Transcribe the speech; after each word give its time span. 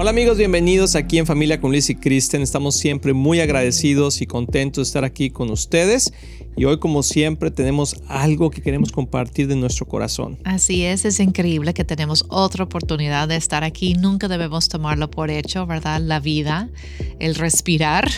Hola 0.00 0.10
amigos, 0.10 0.38
bienvenidos 0.38 0.94
aquí 0.94 1.18
en 1.18 1.26
Familia 1.26 1.60
con 1.60 1.72
Luis 1.72 1.90
y 1.90 1.96
Kristen. 1.96 2.40
Estamos 2.40 2.76
siempre 2.76 3.14
muy 3.14 3.40
agradecidos 3.40 4.22
y 4.22 4.28
contentos 4.28 4.76
de 4.76 4.88
estar 4.90 5.04
aquí 5.04 5.28
con 5.30 5.50
ustedes. 5.50 6.12
Y 6.56 6.66
hoy, 6.66 6.78
como 6.78 7.02
siempre, 7.02 7.50
tenemos 7.50 7.96
algo 8.06 8.48
que 8.52 8.62
queremos 8.62 8.92
compartir 8.92 9.48
de 9.48 9.56
nuestro 9.56 9.86
corazón. 9.86 10.38
Así 10.44 10.84
es, 10.84 11.04
es 11.04 11.18
increíble 11.18 11.74
que 11.74 11.84
tenemos 11.84 12.24
otra 12.28 12.62
oportunidad 12.62 13.26
de 13.26 13.34
estar 13.34 13.64
aquí. 13.64 13.94
Nunca 13.94 14.28
debemos 14.28 14.68
tomarlo 14.68 15.10
por 15.10 15.32
hecho, 15.32 15.66
¿verdad? 15.66 16.00
La 16.00 16.20
vida, 16.20 16.70
el 17.18 17.34
respirar, 17.34 18.08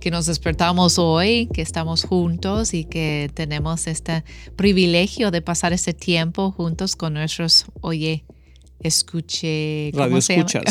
que 0.00 0.10
nos 0.10 0.24
despertamos 0.24 0.98
hoy, 0.98 1.50
que 1.52 1.60
estamos 1.60 2.04
juntos 2.04 2.72
y 2.72 2.86
que 2.86 3.30
tenemos 3.34 3.88
este 3.88 4.24
privilegio 4.56 5.30
de 5.30 5.42
pasar 5.42 5.74
este 5.74 5.92
tiempo 5.92 6.50
juntos 6.50 6.96
con 6.96 7.12
nuestros, 7.12 7.66
oye, 7.82 8.24
escuché. 8.80 9.90
Radio 9.94 10.18
Escuchas. 10.18 10.64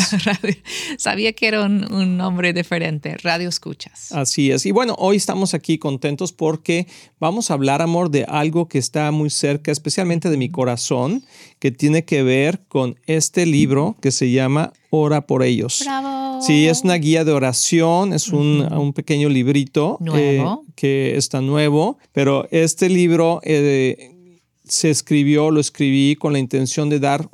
sabía 0.98 1.32
que 1.32 1.48
era 1.48 1.64
un, 1.64 2.16
nombre 2.16 2.52
diferente, 2.52 3.16
Radio 3.22 3.48
Escuchas. 3.48 4.12
Así 4.12 4.50
es. 4.50 4.66
Y 4.66 4.70
bueno, 4.70 4.94
hoy 4.98 5.16
estamos 5.16 5.54
aquí 5.54 5.78
contentos 5.78 6.32
porque 6.32 6.86
vamos 7.18 7.50
a 7.50 7.54
hablar, 7.54 7.82
amor, 7.82 8.10
de 8.10 8.24
algo 8.24 8.68
que 8.68 8.78
está 8.78 9.10
muy 9.10 9.30
cerca, 9.30 9.72
especialmente 9.72 10.30
de 10.30 10.36
mi 10.36 10.48
corazón, 10.48 11.24
que 11.58 11.70
tiene 11.70 12.04
que 12.04 12.22
ver 12.22 12.62
con 12.68 12.98
este 13.06 13.46
libro 13.46 13.96
que 14.00 14.12
se 14.12 14.30
llama 14.30 14.72
Ora 14.90 15.26
por 15.26 15.42
ellos. 15.42 15.82
Bravo. 15.84 16.40
Sí, 16.40 16.68
es 16.68 16.82
una 16.82 16.94
guía 16.94 17.24
de 17.24 17.32
oración, 17.32 18.12
es 18.12 18.28
un, 18.28 18.92
pequeño 18.94 19.28
librito 19.28 19.98
eh, 20.14 20.44
que 20.74 21.16
está 21.16 21.40
nuevo, 21.40 21.98
pero 22.12 22.46
este 22.50 22.88
libro 22.88 23.40
eh, 23.42 24.12
se 24.64 24.90
escribió, 24.90 25.50
lo 25.50 25.60
escribí 25.60 26.16
con 26.16 26.32
la 26.32 26.38
intención 26.38 26.88
de 26.88 27.00
dar 27.00 27.28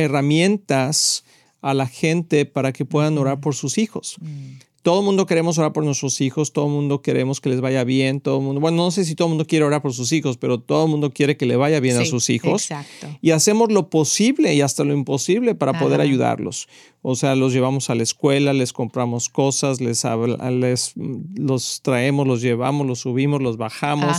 herramientas 0.00 1.24
a 1.60 1.74
la 1.74 1.86
gente 1.86 2.46
para 2.46 2.72
que 2.72 2.84
puedan 2.84 3.18
orar 3.18 3.40
por 3.40 3.54
sus 3.54 3.78
hijos. 3.78 4.16
Mm. 4.20 4.58
Todo 4.82 5.00
el 5.00 5.04
mundo 5.04 5.26
queremos 5.26 5.58
orar 5.58 5.74
por 5.74 5.84
nuestros 5.84 6.22
hijos, 6.22 6.54
todo 6.54 6.64
el 6.64 6.72
mundo 6.72 7.02
queremos 7.02 7.42
que 7.42 7.50
les 7.50 7.60
vaya 7.60 7.84
bien, 7.84 8.22
todo 8.22 8.38
el 8.38 8.44
mundo, 8.44 8.62
bueno, 8.62 8.78
no 8.78 8.90
sé 8.90 9.04
si 9.04 9.14
todo 9.14 9.28
el 9.28 9.32
mundo 9.32 9.46
quiere 9.46 9.66
orar 9.66 9.82
por 9.82 9.92
sus 9.92 10.10
hijos, 10.10 10.38
pero 10.38 10.58
todo 10.58 10.86
el 10.86 10.90
mundo 10.90 11.10
quiere 11.10 11.36
que 11.36 11.44
le 11.44 11.56
vaya 11.56 11.80
bien 11.80 11.98
a 11.98 12.06
sus 12.06 12.30
hijos. 12.30 12.62
Exacto. 12.62 13.08
Y 13.20 13.32
hacemos 13.32 13.70
lo 13.70 13.90
posible 13.90 14.54
y 14.54 14.62
hasta 14.62 14.82
lo 14.84 14.94
imposible 14.94 15.54
para 15.54 15.78
poder 15.78 16.00
ayudarlos. 16.00 16.66
O 17.02 17.14
sea, 17.14 17.34
los 17.34 17.52
llevamos 17.52 17.90
a 17.90 17.94
la 17.94 18.02
escuela, 18.02 18.54
les 18.54 18.72
compramos 18.72 19.28
cosas, 19.28 19.82
les, 19.82 20.02
les 20.50 20.94
los 21.36 21.82
traemos, 21.82 22.26
los 22.26 22.40
llevamos, 22.40 22.86
los 22.86 23.00
subimos, 23.00 23.42
los 23.42 23.58
bajamos. 23.58 24.16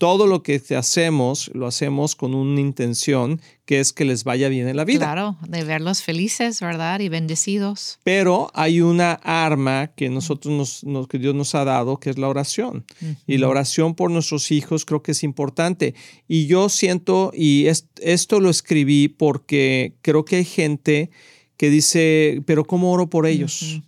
Todo 0.00 0.26
lo 0.26 0.42
que 0.42 0.62
hacemos, 0.78 1.50
lo 1.52 1.66
hacemos 1.66 2.16
con 2.16 2.34
una 2.34 2.58
intención 2.58 3.38
que 3.66 3.80
es 3.80 3.92
que 3.92 4.06
les 4.06 4.24
vaya 4.24 4.48
bien 4.48 4.66
en 4.66 4.78
la 4.78 4.86
vida. 4.86 5.00
Claro, 5.00 5.36
de 5.46 5.62
verlos 5.62 6.00
felices, 6.00 6.58
¿verdad? 6.62 7.00
Y 7.00 7.10
bendecidos. 7.10 7.98
Pero 8.02 8.50
hay 8.54 8.80
una 8.80 9.12
arma 9.12 9.88
que 9.88 10.08
nosotros 10.08 10.82
nos, 10.82 11.06
que 11.06 11.18
Dios 11.18 11.34
nos 11.34 11.54
ha 11.54 11.66
dado, 11.66 11.98
que 11.98 12.08
es 12.08 12.16
la 12.16 12.28
oración. 12.28 12.86
Y 13.26 13.36
la 13.36 13.48
oración 13.48 13.94
por 13.94 14.10
nuestros 14.10 14.50
hijos 14.52 14.86
creo 14.86 15.02
que 15.02 15.12
es 15.12 15.22
importante. 15.22 15.94
Y 16.26 16.46
yo 16.46 16.70
siento, 16.70 17.30
y 17.34 17.66
esto 18.00 18.40
lo 18.40 18.48
escribí 18.48 19.08
porque 19.08 19.92
creo 20.00 20.24
que 20.24 20.36
hay 20.36 20.46
gente 20.46 21.10
que 21.58 21.68
dice, 21.68 22.40
pero 22.46 22.64
¿cómo 22.64 22.90
oro 22.90 23.10
por 23.10 23.26
ellos? 23.26 23.82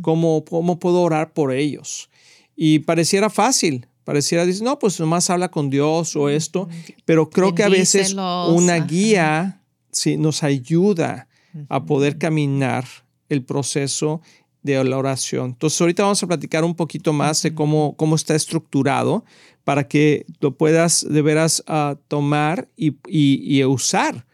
¿Cómo, 0.00 0.42
¿Cómo 0.42 0.78
puedo 0.78 1.02
orar 1.02 1.34
por 1.34 1.52
ellos? 1.52 2.08
Y 2.56 2.78
pareciera 2.78 3.28
fácil, 3.28 3.86
pareciera 4.10 4.44
decir, 4.44 4.64
no, 4.64 4.76
pues 4.76 4.98
nomás 4.98 5.30
habla 5.30 5.52
con 5.52 5.70
Dios 5.70 6.16
o 6.16 6.28
esto, 6.28 6.68
pero 7.04 7.30
creo 7.30 7.54
que 7.54 7.62
a 7.62 7.68
veces 7.68 8.12
una 8.12 8.80
guía 8.80 9.62
sí, 9.92 10.16
nos 10.16 10.42
ayuda 10.42 11.28
a 11.68 11.84
poder 11.84 12.18
caminar 12.18 12.84
el 13.28 13.44
proceso 13.44 14.20
de 14.64 14.82
la 14.82 14.98
oración. 14.98 15.50
Entonces 15.50 15.80
ahorita 15.80 16.02
vamos 16.02 16.20
a 16.24 16.26
platicar 16.26 16.64
un 16.64 16.74
poquito 16.74 17.12
más 17.12 17.40
de 17.42 17.54
cómo, 17.54 17.94
cómo 17.96 18.16
está 18.16 18.34
estructurado 18.34 19.24
para 19.62 19.86
que 19.86 20.26
lo 20.40 20.56
puedas 20.56 21.06
de 21.08 21.22
veras 21.22 21.62
uh, 21.68 21.94
tomar 22.08 22.66
y, 22.76 22.96
y, 23.06 23.62
usar, 23.62 24.26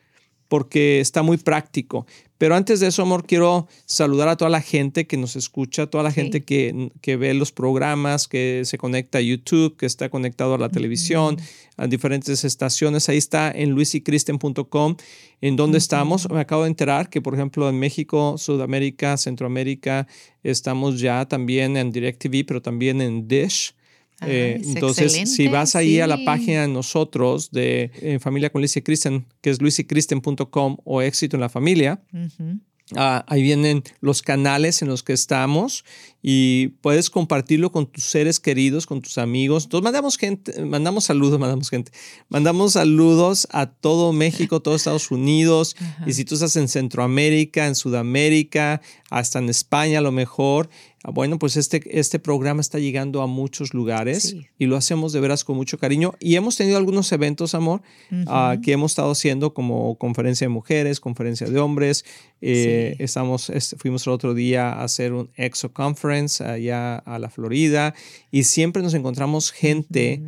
porque 0.48 1.00
está 1.00 1.22
muy 1.22 1.36
práctico. 1.36 2.06
Pero 2.38 2.54
antes 2.54 2.80
de 2.80 2.88
eso, 2.88 3.02
amor, 3.02 3.26
quiero 3.26 3.66
saludar 3.86 4.28
a 4.28 4.36
toda 4.36 4.50
la 4.50 4.60
gente 4.60 5.06
que 5.06 5.16
nos 5.16 5.36
escucha, 5.36 5.86
toda 5.86 6.04
la 6.04 6.12
gente 6.12 6.44
que, 6.44 6.90
que, 7.00 7.16
ve 7.16 7.32
los 7.32 7.50
programas, 7.50 8.28
que 8.28 8.62
se 8.64 8.76
conecta 8.76 9.18
a 9.18 9.20
YouTube, 9.22 9.76
que 9.76 9.86
está 9.86 10.10
conectado 10.10 10.54
a 10.54 10.58
la 10.58 10.68
televisión, 10.68 11.38
a 11.78 11.86
diferentes 11.86 12.44
estaciones. 12.44 13.08
Ahí 13.08 13.16
está 13.16 13.50
en 13.50 13.70
luisycristen.com, 13.70 14.96
en 15.40 15.56
donde 15.56 15.78
estamos. 15.78 16.28
Me 16.30 16.40
acabo 16.40 16.64
de 16.64 16.68
enterar 16.68 17.08
que, 17.08 17.22
por 17.22 17.34
ejemplo, 17.34 17.68
en 17.70 17.78
México, 17.78 18.36
Sudamérica, 18.36 19.16
Centroamérica, 19.16 20.06
estamos 20.42 21.00
ya 21.00 21.26
también 21.26 21.76
en 21.76 21.90
DirecTV, 21.90 22.44
pero 22.46 22.60
también 22.60 23.00
en 23.00 23.26
Dish. 23.28 23.74
Ah, 24.20 24.26
eh, 24.28 24.60
entonces, 24.64 25.12
si 25.30 25.48
vas 25.48 25.76
ahí 25.76 26.00
a 26.00 26.06
la 26.06 26.24
página 26.24 26.62
de 26.62 26.68
nosotros 26.68 27.50
de 27.50 27.90
eh, 28.00 28.18
Familia 28.18 28.50
con 28.50 28.62
Luis 28.62 28.76
y 28.76 28.82
Kristen, 28.82 29.26
que 29.42 29.50
es 29.50 29.60
luisykristen.com 29.60 30.76
o 30.84 31.02
Éxito 31.02 31.36
en 31.36 31.42
la 31.42 31.50
Familia, 31.50 32.00
ah, 32.96 33.26
ahí 33.28 33.42
vienen 33.42 33.82
los 34.00 34.22
canales 34.22 34.80
en 34.80 34.88
los 34.88 35.02
que 35.02 35.12
estamos 35.12 35.84
y 36.22 36.68
puedes 36.80 37.10
compartirlo 37.10 37.70
con 37.70 37.86
tus 37.86 38.04
seres 38.04 38.40
queridos, 38.40 38.86
con 38.86 39.02
tus 39.02 39.18
amigos. 39.18 39.64
Entonces 39.64 39.84
mandamos 39.84 40.16
gente, 40.16 40.64
mandamos 40.64 41.04
saludos, 41.04 41.38
mandamos 41.38 41.68
gente, 41.68 41.92
mandamos 42.30 42.72
saludos 42.72 43.46
a 43.50 43.66
todo 43.66 44.14
México, 44.14 44.60
todo 44.60 44.76
Estados 44.76 45.10
Unidos. 45.10 45.76
Y 46.06 46.14
si 46.14 46.24
tú 46.24 46.36
estás 46.36 46.56
en 46.56 46.68
Centroamérica, 46.68 47.66
en 47.66 47.74
Sudamérica, 47.74 48.80
hasta 49.10 49.40
en 49.40 49.50
España 49.50 49.98
a 49.98 50.02
lo 50.02 50.10
mejor, 50.10 50.70
bueno, 51.12 51.38
pues 51.38 51.56
este, 51.56 51.98
este 51.98 52.18
programa 52.18 52.60
está 52.60 52.78
llegando 52.78 53.22
a 53.22 53.26
muchos 53.26 53.74
lugares 53.74 54.36
y 54.58 54.66
lo 54.66 54.76
hacemos 54.76 55.12
de 55.12 55.20
veras 55.20 55.44
con 55.44 55.56
mucho 55.56 55.78
cariño. 55.78 56.14
Y 56.18 56.34
hemos 56.36 56.56
tenido 56.56 56.76
algunos 56.76 57.10
eventos, 57.12 57.54
amor, 57.54 57.82
ah, 58.26 58.56
que 58.62 58.72
hemos 58.72 58.92
estado 58.92 59.12
haciendo 59.12 59.54
como 59.54 59.96
conferencia 59.98 60.46
de 60.46 60.48
mujeres, 60.48 60.98
conferencia 60.98 61.46
de 61.46 61.58
hombres. 61.58 62.04
Eh, 62.40 62.96
estamos, 62.98 63.52
fuimos 63.78 64.06
el 64.06 64.12
otro 64.12 64.34
día 64.34 64.70
a 64.72 64.84
hacer 64.84 65.12
un 65.12 65.30
EXO 65.36 65.72
Conference 65.72 66.42
allá 66.42 66.96
a 66.96 67.18
la 67.18 67.30
Florida 67.30 67.94
y 68.30 68.44
siempre 68.44 68.82
nos 68.82 68.94
encontramos 68.94 69.52
gente 69.52 70.22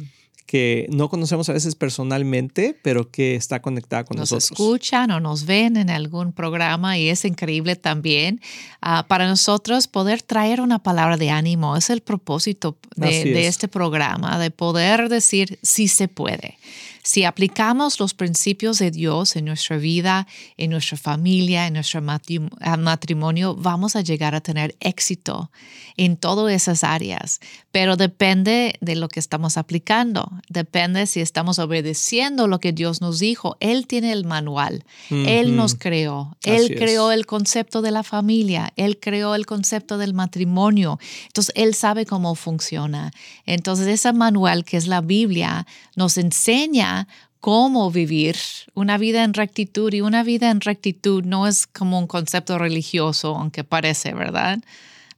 que 0.48 0.86
no 0.88 1.10
conocemos 1.10 1.46
a 1.50 1.52
veces 1.52 1.74
personalmente, 1.74 2.74
pero 2.80 3.10
que 3.10 3.34
está 3.34 3.60
conectada 3.60 4.04
con 4.04 4.16
nosotros. 4.16 4.50
Nos 4.50 4.58
escuchan 4.58 5.10
o 5.10 5.20
nos 5.20 5.44
ven 5.44 5.76
en 5.76 5.90
algún 5.90 6.32
programa 6.32 6.96
y 6.96 7.10
es 7.10 7.26
increíble 7.26 7.76
también 7.76 8.40
ah, 8.80 9.04
para 9.06 9.28
nosotros 9.28 9.88
poder 9.88 10.22
traer 10.22 10.62
una 10.62 10.78
palabra 10.78 11.18
de 11.18 11.28
ánimo. 11.28 11.76
Es 11.76 11.90
el 11.90 12.00
propósito 12.00 12.78
de, 12.96 13.46
este 13.46 13.68
programa, 13.68 14.38
de 14.38 14.50
poder 14.50 15.10
decir 15.10 15.58
sí 15.62 15.86
se 15.86 16.08
puede. 16.08 16.56
Si 17.02 17.24
aplicamos 17.24 18.00
los 18.00 18.14
principios 18.14 18.78
de 18.78 18.90
Dios 18.90 19.36
en 19.36 19.44
nuestra 19.46 19.76
vida, 19.76 20.26
en 20.56 20.70
nuestra 20.70 20.98
familia, 20.98 21.66
en 21.66 21.74
nuestro 21.74 22.02
matrimonio, 22.02 23.54
vamos 23.54 23.96
a 23.96 24.00
llegar 24.00 24.34
a 24.34 24.40
tener 24.40 24.76
éxito 24.80 25.50
en 25.96 26.16
todas 26.16 26.52
esas 26.52 26.84
áreas. 26.84 27.40
Pero 27.72 27.96
depende 27.96 28.74
de 28.80 28.96
lo 28.96 29.08
que 29.08 29.20
estamos 29.20 29.56
aplicando. 29.56 30.30
Depende 30.48 31.06
si 31.06 31.20
estamos 31.20 31.58
obedeciendo 31.58 32.46
lo 32.46 32.60
que 32.60 32.72
Dios 32.72 33.00
nos 33.00 33.18
dijo. 33.18 33.56
Él 33.60 33.86
tiene 33.86 34.12
el 34.12 34.24
manual. 34.24 34.84
Él 35.10 35.56
nos 35.56 35.74
creó. 35.74 36.36
Él 36.44 36.74
creó 36.76 37.12
el 37.12 37.26
concepto 37.26 37.82
de 37.82 37.90
la 37.90 38.02
familia. 38.02 38.72
Él 38.76 38.98
creó 39.00 39.34
el 39.34 39.46
concepto 39.46 39.98
del 39.98 40.14
matrimonio. 40.14 40.98
Entonces, 41.26 41.52
Él 41.56 41.74
sabe 41.74 42.06
cómo 42.06 42.34
funciona. 42.34 43.12
Entonces, 43.46 43.86
ese 43.86 44.12
manual 44.12 44.64
que 44.64 44.76
es 44.76 44.86
la 44.86 45.00
Biblia 45.00 45.66
nos 45.96 46.16
enseña 46.18 46.97
cómo 47.40 47.90
vivir 47.90 48.36
una 48.74 48.98
vida 48.98 49.22
en 49.24 49.34
rectitud 49.34 49.92
y 49.92 50.00
una 50.00 50.22
vida 50.22 50.50
en 50.50 50.60
rectitud 50.60 51.24
no 51.24 51.46
es 51.46 51.66
como 51.66 51.98
un 51.98 52.06
concepto 52.06 52.58
religioso, 52.58 53.36
aunque 53.36 53.64
parece, 53.64 54.12
¿verdad? 54.14 54.58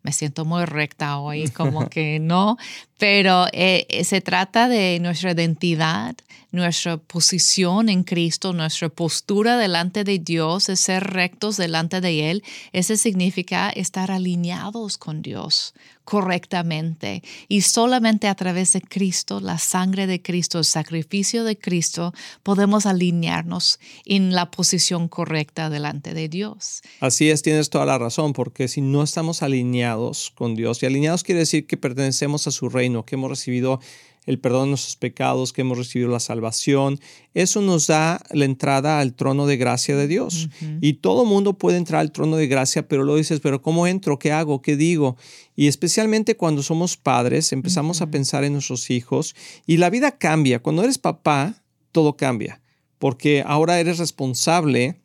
Me 0.02 0.12
siento 0.12 0.44
muy 0.44 0.64
recta 0.64 1.18
hoy, 1.18 1.48
como 1.50 1.88
que 1.88 2.18
no, 2.20 2.56
Pero 3.00 3.46
eh, 3.54 3.86
eh, 3.88 4.04
se 4.04 4.20
trata 4.20 4.68
de 4.68 4.98
nuestra 5.00 5.32
identidad, 5.32 6.14
nuestra 6.52 6.98
posición 6.98 7.88
en 7.88 8.04
Cristo, 8.04 8.52
nuestra 8.52 8.90
postura 8.90 9.56
delante 9.56 10.04
de 10.04 10.18
Dios, 10.18 10.68
es 10.68 10.80
ser 10.80 11.04
rectos 11.04 11.56
delante 11.56 12.02
de 12.02 12.30
Él. 12.30 12.42
Ese 12.72 12.98
significa 12.98 13.70
estar 13.70 14.10
alineados 14.10 14.98
con 14.98 15.22
Dios 15.22 15.72
correctamente. 16.10 17.22
Y 17.46 17.60
solamente 17.60 18.26
a 18.26 18.34
través 18.34 18.72
de 18.72 18.80
Cristo, 18.80 19.38
la 19.38 19.58
sangre 19.58 20.08
de 20.08 20.20
Cristo, 20.20 20.58
el 20.58 20.64
sacrificio 20.64 21.44
de 21.44 21.56
Cristo, 21.56 22.12
podemos 22.42 22.84
alinearnos 22.84 23.78
en 24.04 24.34
la 24.34 24.50
posición 24.50 25.06
correcta 25.06 25.70
delante 25.70 26.12
de 26.12 26.28
Dios. 26.28 26.82
Así 26.98 27.30
es, 27.30 27.42
tienes 27.42 27.70
toda 27.70 27.86
la 27.86 27.96
razón, 27.96 28.32
porque 28.32 28.66
si 28.66 28.80
no 28.80 29.04
estamos 29.04 29.44
alineados 29.44 30.32
con 30.34 30.56
Dios, 30.56 30.82
y 30.82 30.86
alineados 30.86 31.22
quiere 31.22 31.40
decir 31.40 31.68
que 31.68 31.76
pertenecemos 31.76 32.48
a 32.48 32.50
su 32.50 32.68
reino, 32.68 32.89
que 33.04 33.14
hemos 33.14 33.30
recibido 33.30 33.80
el 34.26 34.38
perdón 34.38 34.64
de 34.64 34.68
nuestros 34.70 34.96
pecados, 34.96 35.52
que 35.52 35.62
hemos 35.62 35.78
recibido 35.78 36.10
la 36.10 36.20
salvación. 36.20 37.00
Eso 37.34 37.62
nos 37.62 37.86
da 37.86 38.20
la 38.30 38.44
entrada 38.44 39.00
al 39.00 39.14
trono 39.14 39.46
de 39.46 39.56
gracia 39.56 39.96
de 39.96 40.06
Dios. 40.06 40.48
Y 40.80 40.94
todo 40.94 41.24
mundo 41.24 41.54
puede 41.54 41.78
entrar 41.78 42.00
al 42.00 42.12
trono 42.12 42.36
de 42.36 42.46
gracia, 42.46 42.86
pero 42.86 43.02
lo 43.04 43.16
dices, 43.16 43.40
pero 43.40 43.62
¿cómo 43.62 43.86
entro? 43.86 44.18
¿Qué 44.18 44.32
hago? 44.32 44.62
¿Qué 44.62 44.76
digo? 44.76 45.16
Y 45.56 45.68
especialmente 45.68 46.36
cuando 46.36 46.62
somos 46.62 46.96
padres, 46.96 47.52
empezamos 47.52 48.02
a 48.02 48.10
pensar 48.10 48.44
en 48.44 48.52
nuestros 48.52 48.90
hijos 48.90 49.34
y 49.66 49.78
la 49.78 49.90
vida 49.90 50.18
cambia. 50.18 50.60
Cuando 50.60 50.82
eres 50.82 50.98
papá, 50.98 51.62
todo 51.90 52.16
cambia, 52.16 52.60
porque 52.98 53.42
ahora 53.44 53.80
eres 53.80 53.98
responsable 53.98 55.00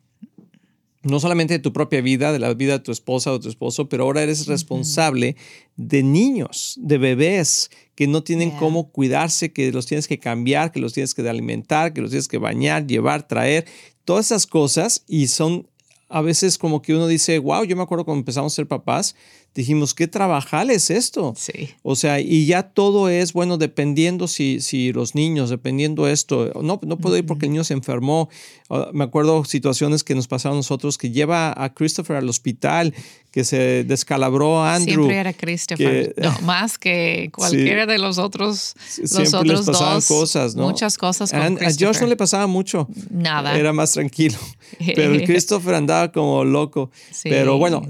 no 1.06 1.20
solamente 1.20 1.54
de 1.54 1.60
tu 1.60 1.72
propia 1.72 2.02
vida, 2.02 2.34
de 2.34 2.40
la 2.40 2.54
vida 2.54 2.74
de 2.74 2.80
tu 2.80 2.92
esposa 2.92 3.32
o 3.32 3.40
tu 3.40 3.48
esposo, 3.48 3.88
pero 3.88 4.04
ahora 4.04 4.24
eres 4.24 4.48
responsable 4.48 5.36
de 5.78 6.02
niños, 6.02 6.80
de 6.82 6.98
bebés 6.98 7.70
que 7.94 8.08
no 8.08 8.24
tienen 8.24 8.52
cómo 8.52 8.92
cuidarse, 8.92 9.54
que 9.54 9.72
los 9.72 9.86
tienes 9.86 10.08
que 10.08 10.20
cambiar, 10.20 10.72
que 10.72 10.80
los 10.80 10.94
tienes 10.94 11.14
que 11.14 11.28
alimentar, 11.30 11.94
que 11.94 12.02
los 12.02 12.10
tienes 12.10 12.28
que 12.28 12.40
bañar, 12.40 12.88
llevar, 12.88 13.28
traer, 13.28 13.66
todas 14.04 14.26
esas 14.28 14.48
cosas 14.48 15.04
y 15.08 15.28
son 15.28 15.68
a 16.10 16.22
veces 16.22 16.58
como 16.58 16.82
que 16.82 16.94
uno 16.94 17.08
dice, 17.08 17.40
wow, 17.40 17.64
yo 17.64 17.76
me 17.76 17.84
acuerdo 17.84 18.06
cuando 18.06 18.20
empezamos 18.20 18.54
a 18.54 18.56
ser 18.56 18.68
papás, 18.68 19.16
dijimos, 19.56 19.94
¿qué 19.94 20.08
trabajal 20.08 20.70
es 20.70 20.90
esto? 20.90 21.34
Sí. 21.38 21.70
O 21.82 21.96
sea, 21.96 22.20
y 22.20 22.46
ya 22.46 22.64
todo 22.64 23.08
es, 23.08 23.32
bueno, 23.32 23.58
dependiendo 23.58 24.28
si, 24.28 24.60
si 24.60 24.92
los 24.92 25.16
niños, 25.16 25.50
dependiendo 25.50 26.08
esto, 26.10 26.52
no, 26.62 26.80
no 26.84 26.98
puedo 26.98 27.18
ir 27.18 27.26
porque 27.26 27.46
el 27.46 27.54
niño 27.54 27.64
se 27.64 27.74
enfermó. 27.74 28.30
Ah, 28.70 28.90
me 28.94 29.06
acuerdo 29.06 29.46
situaciones 29.46 30.04
que 30.04 30.14
nos 30.14 30.28
pasaron 30.28 30.58
a 30.58 30.60
nosotros, 30.60 30.98
que 30.98 31.12
lleva 31.12 31.54
a 31.56 31.74
Christopher 31.74 32.18
al 32.18 32.28
hospital, 32.28 32.94
que 33.32 33.46
se 33.46 33.86
descalabró 33.86 34.64
Andrew. 34.64 34.96
Siempre 34.96 35.18
era 35.18 35.34
Christopher, 35.34 36.14
no, 36.18 36.40
más 36.42 36.78
que 36.78 37.30
cualquiera 37.34 37.86
de 37.86 37.98
los 37.98 38.18
otros, 38.18 38.76
los 38.98 39.34
otros 39.34 39.46
les 39.46 39.62
pasaban 39.62 39.96
dos, 39.96 40.08
cosas, 40.08 40.56
¿no? 40.56 40.64
Muchas 40.64 40.98
cosas 40.98 41.32
con 41.32 41.42
a 41.42 41.70
Josh 41.72 42.02
no 42.02 42.08
le 42.08 42.18
pasaba 42.18 42.48
mucho. 42.48 42.90
Nada. 43.10 43.58
Era 43.58 43.72
más 43.72 43.94
tranquilo. 43.94 44.38
Pero 44.96 45.14
el 45.14 45.24
Christopher 45.24 45.76
andaba 45.76 45.95
como 46.14 46.44
loco. 46.44 46.92
Pero 47.24 47.58
bueno, 47.58 47.82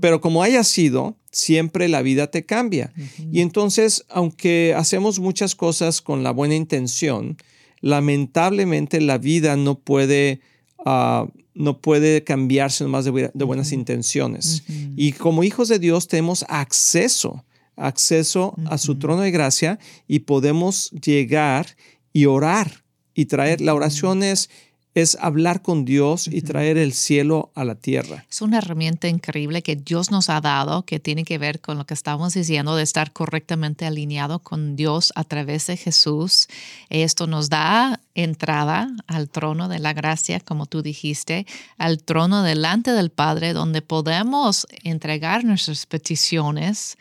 pero 0.00 0.20
como 0.20 0.42
haya 0.42 0.64
sido, 0.64 1.16
siempre 1.30 1.88
la 1.88 2.02
vida 2.02 2.28
te 2.28 2.44
cambia. 2.44 2.92
Y 3.32 3.40
entonces, 3.40 4.04
aunque 4.08 4.74
hacemos 4.76 5.18
muchas 5.18 5.54
cosas 5.54 6.02
con 6.02 6.22
la 6.22 6.30
buena 6.30 6.54
intención, 6.54 7.36
lamentablemente 7.80 9.00
la 9.00 9.18
vida 9.18 9.56
no 9.56 9.78
puede, 9.78 10.40
ah, 10.84 11.26
no 11.54 11.80
puede 11.80 12.22
cambiarse 12.24 12.84
nomás 12.84 13.04
de, 13.04 13.30
de 13.32 13.44
buenas 13.44 13.72
intenciones. 13.72 14.64
Y 14.96 15.12
como 15.12 15.42
hijos 15.42 15.68
de 15.68 15.78
Dios 15.78 16.06
tenemos 16.06 16.44
acceso, 16.48 17.44
acceso 17.76 18.54
a 18.66 18.78
su 18.78 18.98
trono 18.98 19.22
de 19.22 19.30
gracia 19.30 19.78
y 20.06 20.20
podemos 20.20 20.90
llegar 20.90 21.66
y 22.12 22.26
orar 22.26 22.84
y 23.14 23.26
traer. 23.26 23.60
La 23.60 23.74
oración 23.74 24.22
es 24.22 24.50
es 24.94 25.16
hablar 25.20 25.62
con 25.62 25.84
Dios 25.84 26.28
y 26.28 26.42
traer 26.42 26.76
el 26.76 26.92
cielo 26.92 27.50
a 27.54 27.64
la 27.64 27.74
tierra. 27.74 28.24
Es 28.30 28.42
una 28.42 28.58
herramienta 28.58 29.08
increíble 29.08 29.62
que 29.62 29.76
Dios 29.76 30.10
nos 30.10 30.28
ha 30.28 30.40
dado 30.40 30.84
que 30.84 31.00
tiene 31.00 31.24
que 31.24 31.38
ver 31.38 31.60
con 31.60 31.78
lo 31.78 31.86
que 31.86 31.94
estamos 31.94 32.34
diciendo 32.34 32.76
de 32.76 32.82
estar 32.82 33.12
correctamente 33.12 33.86
alineado 33.86 34.40
con 34.40 34.76
Dios 34.76 35.12
a 35.16 35.24
través 35.24 35.66
de 35.66 35.76
Jesús. 35.76 36.48
Esto 36.90 37.26
nos 37.26 37.48
da 37.48 38.00
entrada 38.14 38.90
al 39.06 39.30
trono 39.30 39.68
de 39.68 39.78
la 39.78 39.94
gracia, 39.94 40.40
como 40.40 40.66
tú 40.66 40.82
dijiste, 40.82 41.46
al 41.78 42.02
trono 42.02 42.42
delante 42.42 42.92
del 42.92 43.10
Padre, 43.10 43.54
donde 43.54 43.80
podemos 43.80 44.66
entregar 44.82 45.44
nuestras 45.44 45.86
peticiones 45.86 46.98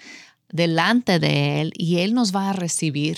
delante 0.51 1.19
de 1.19 1.61
Él 1.61 1.73
y 1.77 1.97
Él 1.97 2.13
nos 2.13 2.35
va 2.35 2.49
a 2.49 2.53
recibir. 2.53 3.17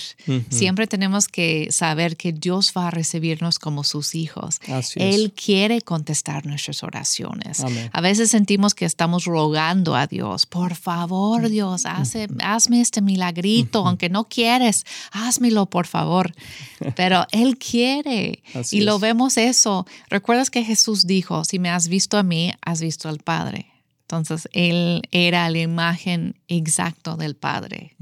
Siempre 0.50 0.86
tenemos 0.86 1.28
que 1.28 1.68
saber 1.70 2.16
que 2.16 2.32
Dios 2.32 2.72
va 2.76 2.88
a 2.88 2.90
recibirnos 2.90 3.58
como 3.58 3.84
sus 3.84 4.14
hijos. 4.14 4.60
Él 4.96 5.32
quiere 5.32 5.80
contestar 5.82 6.46
nuestras 6.46 6.82
oraciones. 6.82 7.62
A 7.92 8.00
veces 8.00 8.30
sentimos 8.30 8.74
que 8.74 8.84
estamos 8.84 9.24
rogando 9.24 9.94
a 9.94 10.06
Dios, 10.06 10.46
por 10.46 10.74
favor 10.74 11.48
Dios, 11.48 11.84
hazme 11.86 12.80
este 12.80 13.00
milagrito, 13.00 13.86
aunque 13.86 14.08
no 14.08 14.24
quieres, 14.24 14.84
házmelo 15.12 15.66
por 15.66 15.86
favor. 15.86 16.32
Pero 16.96 17.26
Él 17.30 17.58
quiere 17.58 18.42
y 18.70 18.80
lo 18.80 18.98
vemos 18.98 19.36
eso. 19.36 19.86
¿Recuerdas 20.08 20.50
que 20.50 20.64
Jesús 20.64 21.06
dijo, 21.06 21.44
si 21.44 21.58
me 21.58 21.70
has 21.70 21.88
visto 21.88 22.18
a 22.18 22.22
mí, 22.22 22.52
has 22.62 22.80
visto 22.80 23.08
al 23.08 23.18
Padre? 23.18 23.73
Entonces, 24.16 24.48
él 24.52 25.02
era 25.10 25.48
la 25.50 25.58
imagen 25.58 26.36
exacta 26.48 27.16
del 27.16 27.36
Padre. 27.36 27.96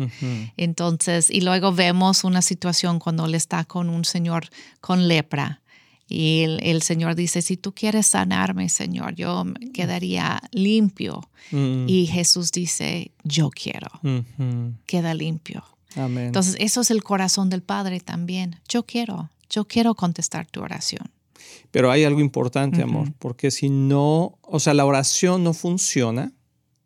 Entonces, 0.57 1.31
y 1.31 1.41
luego 1.41 1.73
vemos 1.73 2.25
una 2.25 2.43
situación 2.43 2.99
cuando 2.99 3.27
él 3.27 3.35
está 3.35 3.65
con 3.65 3.89
un 3.89 4.05
señor 4.05 4.49
con 4.81 5.09
lepra. 5.09 5.61
Y 6.09 6.43
el, 6.61 6.83
Señor 6.83 7.15
dice, 7.15 7.41
si 7.41 7.57
tú 7.57 7.73
quieres 7.73 8.07
sanarme, 8.07 8.69
Señor, 8.69 9.15
yo 9.15 9.45
quedaría 9.73 10.43
limpio. 10.51 11.31
Mm. 11.53 11.89
Y 11.89 12.07
Jesús 12.07 12.53
dice, 12.53 13.13
yo 13.25 13.49
quiero. 13.49 13.89
Queda 14.87 15.15
limpio. 15.15 15.65
Entonces, 15.97 16.57
eso 16.59 16.83
es 16.83 16.91
el 16.91 17.03
corazón 17.03 17.49
del 17.49 17.63
Padre 17.63 18.01
también. 18.01 18.61
Yo 18.69 18.85
quiero, 18.85 19.31
yo 19.49 19.65
quiero 19.67 19.95
contestar 19.95 20.47
tu 20.47 20.61
oración. 20.61 21.11
Pero 21.71 21.91
hay 21.91 22.05
algo 22.05 22.21
importante, 22.21 22.83
amor, 22.83 23.13
porque 23.19 23.51
si 23.51 23.71
no, 23.71 24.39
o 24.43 24.61
sea, 24.61 24.75
la 24.75 24.85
oración 24.85 25.43
no 25.43 25.55
funciona 25.55 26.33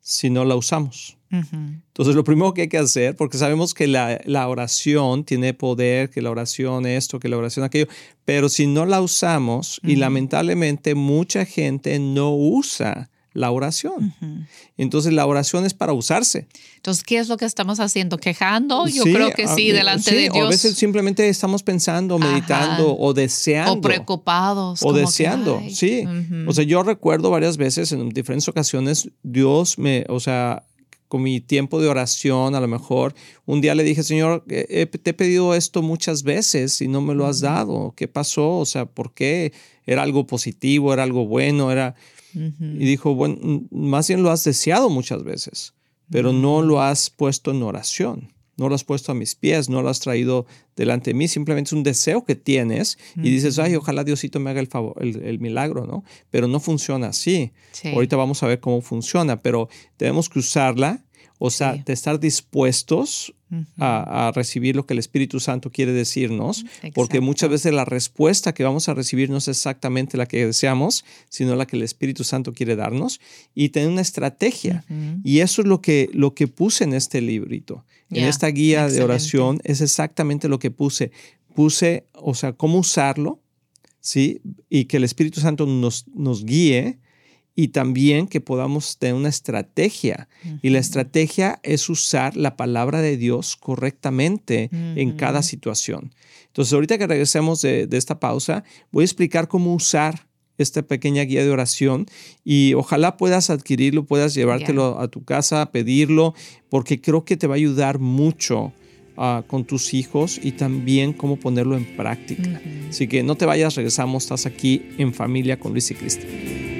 si 0.00 0.30
no 0.30 0.44
la 0.44 0.54
usamos. 0.54 1.16
Entonces, 1.28 2.14
lo 2.14 2.24
primero 2.24 2.54
que 2.54 2.62
hay 2.62 2.68
que 2.68 2.78
hacer, 2.78 3.16
porque 3.16 3.36
sabemos 3.36 3.74
que 3.74 3.88
la, 3.88 4.20
la, 4.24 4.48
oración 4.48 5.24
tiene 5.24 5.54
poder, 5.54 6.08
que 6.08 6.22
la 6.22 6.30
oración 6.30 6.86
esto, 6.86 7.18
que 7.18 7.28
la 7.28 7.36
oración 7.36 7.64
aquello, 7.64 7.88
pero 8.24 8.48
si 8.48 8.66
no 8.66 8.86
la 8.86 9.00
usamos, 9.00 9.80
y 9.82 9.96
lamentablemente 9.96 10.94
mucha 10.94 11.44
gente 11.44 11.98
no 11.98 12.34
usa 12.34 13.10
la 13.36 13.50
oración. 13.50 14.14
Entonces 14.76 15.12
la 15.12 15.26
oración 15.26 15.64
es 15.64 15.74
para 15.74 15.92
usarse. 15.92 16.48
Entonces, 16.76 17.04
¿qué 17.04 17.18
es 17.18 17.28
lo 17.28 17.36
que 17.36 17.44
estamos 17.44 17.80
haciendo? 17.80 18.18
¿Quejando? 18.18 18.86
Yo 18.86 19.02
creo 19.04 19.30
que 19.30 19.46
sí, 19.48 19.70
delante 19.70 20.14
de 20.14 20.30
Dios. 20.30 20.46
a 20.46 20.48
veces 20.48 20.76
simplemente 20.76 21.28
estamos 21.28 21.62
pensando, 21.62 22.18
meditando 22.18 22.96
o 22.98 23.12
deseando. 23.12 23.72
O 23.72 23.80
preocupados. 23.80 24.80
O 24.82 24.92
deseando, 24.92 25.62
sí. 25.70 26.04
O 26.46 26.52
sea, 26.52 26.64
yo 26.64 26.82
recuerdo 26.82 27.30
varias 27.30 27.56
veces 27.56 27.92
en 27.92 28.08
diferentes 28.08 28.48
ocasiones, 28.48 29.10
Dios 29.22 29.78
me, 29.78 30.04
o 30.08 30.20
sea, 30.20 30.64
con 31.08 31.22
mi 31.22 31.40
tiempo 31.40 31.80
de 31.80 31.88
oración, 31.88 32.54
a 32.54 32.60
lo 32.60 32.68
mejor 32.68 33.14
un 33.44 33.60
día 33.60 33.74
le 33.74 33.84
dije, 33.84 34.02
Señor, 34.02 34.44
te 34.46 34.82
he 34.82 35.14
pedido 35.14 35.54
esto 35.54 35.82
muchas 35.82 36.22
veces 36.22 36.80
y 36.80 36.88
no 36.88 37.00
me 37.00 37.14
lo 37.14 37.26
has 37.26 37.40
dado. 37.40 37.94
¿Qué 37.96 38.08
pasó? 38.08 38.58
O 38.58 38.66
sea, 38.66 38.86
¿por 38.86 39.14
qué? 39.14 39.52
¿Era 39.86 40.02
algo 40.02 40.26
positivo? 40.26 40.92
¿Era 40.92 41.02
algo 41.02 41.26
bueno? 41.26 41.70
¿Era...? 41.70 41.94
Y 42.34 42.84
dijo, 42.84 43.14
bueno, 43.14 43.64
más 43.70 44.08
bien 44.08 44.22
lo 44.22 44.30
has 44.30 44.44
deseado 44.44 44.90
muchas 44.90 45.24
veces, 45.24 45.72
pero 46.10 46.34
no 46.34 46.60
lo 46.60 46.82
has 46.82 47.08
puesto 47.08 47.50
en 47.50 47.62
oración, 47.62 48.30
no 48.56 48.68
lo 48.68 48.74
has 48.74 48.84
puesto 48.84 49.12
a 49.12 49.14
mis 49.14 49.34
pies, 49.34 49.68
no 49.68 49.82
lo 49.82 49.88
has 49.88 50.00
traído 50.00 50.46
delante 50.76 51.10
de 51.10 51.14
mí, 51.14 51.28
simplemente 51.28 51.68
es 51.68 51.72
un 51.72 51.82
deseo 51.82 52.24
que 52.24 52.34
tienes 52.34 52.98
y 53.16 53.30
dices, 53.30 53.58
ay, 53.58 53.76
ojalá 53.76 54.04
Diosito 54.04 54.40
me 54.40 54.50
haga 54.50 54.60
el, 54.60 54.66
favor, 54.66 54.94
el, 55.00 55.38
milagro, 55.38 55.86
¿no? 55.86 56.04
Pero 56.30 56.48
no 56.48 56.60
funciona 56.60 57.08
así. 57.08 57.52
Ahorita 57.84 58.16
vamos 58.16 58.42
a 58.42 58.46
ver 58.46 58.60
cómo 58.60 58.80
funciona, 58.80 59.42
pero 59.42 59.68
tenemos 59.96 60.28
que 60.28 60.38
usarla 60.38 61.04
o 61.38 61.50
sea, 61.50 61.74
de 61.74 61.92
estar 61.92 62.18
dispuestos 62.18 63.34
a, 63.78 64.32
recibir 64.34 64.74
lo 64.74 64.86
que 64.86 64.94
el 64.94 64.98
Espíritu 64.98 65.38
Santo 65.38 65.70
quiere 65.70 65.92
decirnos, 65.92 66.64
porque 66.94 67.20
muchas 67.20 67.50
veces 67.50 67.72
la 67.72 67.84
respuesta 67.84 68.52
que 68.52 68.64
vamos 68.64 68.88
a 68.88 68.94
recibir 68.94 69.30
no 69.30 69.36
es 69.36 69.48
exactamente 69.48 70.16
la 70.16 70.26
que 70.26 70.46
deseamos, 70.46 71.04
sino 71.28 71.54
la 71.54 71.66
que 71.66 71.76
el 71.76 71.82
Espíritu 71.82 72.24
Santo 72.24 72.52
quiere 72.52 72.76
darnos, 72.76 73.20
y 73.54 73.68
tener 73.68 73.88
una 73.88 74.00
estrategia. 74.00 74.84
Y 75.22 75.40
eso 75.40 75.62
es 75.62 75.68
lo 75.68 75.80
que, 75.80 76.10
lo 76.12 76.34
que 76.34 76.48
puse 76.48 76.84
en 76.84 76.94
este 76.94 77.20
librito. 77.20 77.84
En 78.10 78.24
esta 78.24 78.48
guía 78.48 78.88
de 78.88 79.02
oración 79.02 79.60
es 79.64 79.80
exactamente 79.80 80.48
lo 80.48 80.58
que 80.58 80.70
puse. 80.70 81.12
Puse, 81.54 82.06
o 82.12 82.34
sea, 82.34 82.52
cómo 82.52 82.78
usarlo, 82.78 83.40
¿sí? 84.00 84.40
Y 84.68 84.84
que 84.84 84.98
el 84.98 85.04
Espíritu 85.04 85.40
Santo 85.40 85.66
nos, 85.66 86.06
nos 86.14 86.44
guíe 86.44 86.98
y 87.56 87.68
también 87.68 88.28
que 88.28 88.42
podamos 88.42 88.98
tener 88.98 89.14
una 89.14 89.30
estrategia. 89.30 90.28
Y 90.62 90.68
la 90.68 90.78
estrategia 90.78 91.58
es 91.62 91.88
usar 91.88 92.36
la 92.36 92.56
palabra 92.56 93.00
de 93.00 93.16
Dios 93.16 93.56
correctamente 93.56 94.68
en 94.70 95.12
cada 95.16 95.42
situación. 95.42 96.14
Entonces, 96.48 96.72
ahorita 96.74 96.98
que 96.98 97.06
regresemos 97.06 97.62
de, 97.62 97.86
de, 97.86 97.96
esta 97.96 98.20
pausa, 98.20 98.62
voy 98.92 99.02
a 99.02 99.06
explicar 99.06 99.48
cómo 99.48 99.74
usar 99.74 100.26
esta 100.58 100.82
pequeña 100.82 101.22
guía 101.22 101.44
de 101.44 101.50
oración 101.50 102.06
y 102.44 102.74
ojalá 102.74 103.16
puedas 103.16 103.50
adquirirlo, 103.50 104.04
puedas 104.04 104.34
llevártelo 104.34 105.00
a 105.00 105.08
tu 105.08 105.24
casa, 105.24 105.70
pedirlo, 105.72 106.34
porque 106.68 107.00
creo 107.00 107.24
que 107.24 107.36
te 107.36 107.46
va 107.46 107.54
a 107.54 107.56
ayudar 107.56 107.98
mucho 107.98 108.72
ah, 109.16 109.44
con 109.46 109.64
tus 109.64 109.94
hijos 109.94 110.38
y 110.42 110.52
también 110.52 111.12
cómo 111.12 111.36
ponerlo 111.36 111.76
en 111.76 111.96
práctica. 111.96 112.60
Así 112.88 113.06
que 113.06 113.22
no 113.22 113.36
te 113.36 113.46
vayas, 113.46 113.74
regresamos, 113.74 114.24
estás 114.24 114.46
aquí 114.46 114.82
en 114.98 115.12
familia 115.12 115.58
con 115.58 115.72
Luis 115.72 115.90
y 115.90 115.94
Cristian. 115.94 116.75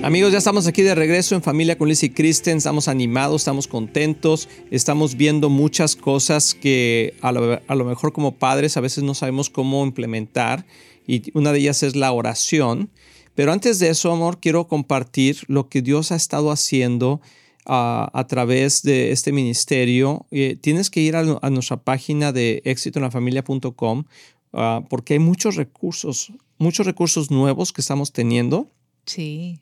Amigos, 0.03 0.33
ya 0.33 0.39
estamos 0.39 0.67
aquí 0.67 0.81
de 0.81 0.95
regreso 0.95 1.35
en 1.35 1.43
Familia 1.43 1.77
con 1.77 1.87
Liz 1.87 2.03
y 2.03 2.09
Kristen. 2.09 2.57
Estamos 2.57 2.89
animados, 2.89 3.43
estamos 3.43 3.69
contentos, 3.69 4.49
estamos 4.71 5.15
viendo 5.15 5.51
muchas 5.51 5.95
cosas 5.95 6.55
que 6.55 7.13
a 7.21 7.33
lo, 7.33 7.85
mejor 7.85 8.15
como 8.15 8.37
padres 8.37 8.79
a 8.79 8.81
veces 8.81 9.05
no 9.05 9.15
sabemos 9.15 9.51
cómo 9.51 9.85
implementar 9.85 10.65
y 11.07 11.31
una 11.37 11.53
de 11.53 11.59
ellas 11.59 11.83
es 11.83 11.97
la 11.97 12.13
oración. 12.13 12.89
Pero 13.35 13.53
antes 13.53 13.79
de 13.79 13.91
eso, 13.91 14.11
amor, 14.11 14.41
quiero 14.41 14.69
compartir 14.69 15.41
lo 15.49 15.69
que 15.69 15.83
Dios 15.83 16.13
ha 16.13 16.17
estado 16.17 16.51
haciendo 16.51 17.21
ah, 17.67 18.11
a 18.15 18.27
través 18.27 18.83
de 18.83 19.13
este 19.13 19.33
ministerio. 19.33 20.25
Eh, 20.31 20.57
tienes 20.59 20.89
que 20.89 21.01
ir 21.01 21.15
a, 21.15 21.51
nuestra 21.51 21.77
página 21.77 22.33
de 22.33 22.63
éxitoenlafamilia.com 22.65 24.05
uh, 24.53 24.61
porque 24.89 25.13
hay 25.13 25.19
muchos 25.19 25.57
recursos, 25.57 26.33
muchos 26.57 26.87
recursos 26.87 27.31
nuevos 27.31 27.75
que 27.75 27.83
estamos 27.83 28.13
teniendo. 28.13 28.71
Sí 29.05 29.61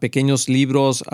pequeños 0.00 0.48
libros, 0.48 1.04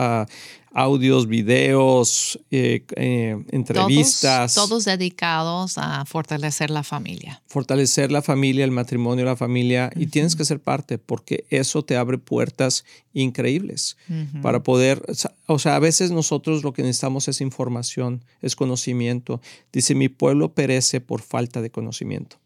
audios, 0.76 1.26
videos, 1.26 2.38
eh, 2.50 2.84
eh, 2.96 3.42
entrevistas. 3.50 4.54
Todos, 4.54 4.84
dedicados 4.84 5.78
a 5.78 6.04
fortalecer 6.04 6.68
la 6.68 6.82
familia. 6.82 7.40
Fortalecer 7.46 8.12
la 8.12 8.20
familia, 8.20 8.62
el 8.62 8.72
matrimonio, 8.72 9.24
la 9.24 9.36
familia. 9.36 9.90
Y 9.96 10.08
tienes 10.08 10.36
que 10.36 10.44
ser 10.44 10.60
parte 10.60 10.98
porque 10.98 11.46
eso 11.48 11.82
te 11.82 11.96
abre 11.96 12.18
puertas 12.18 12.84
increíbles 13.14 13.96
para 14.42 14.62
poder, 14.62 15.02
o 15.46 15.58
sea, 15.58 15.76
a 15.76 15.78
veces 15.78 16.10
nosotros 16.10 16.62
lo 16.62 16.74
que 16.74 16.82
necesitamos 16.82 17.26
es 17.28 17.40
información, 17.40 18.22
es 18.42 18.54
conocimiento. 18.54 19.40
Dice, 19.72 19.94
mi 19.94 20.10
pueblo 20.10 20.52
perece 20.52 21.00
por 21.00 21.22
falta 21.22 21.62
de 21.62 21.70
conocimiento. 21.70 22.36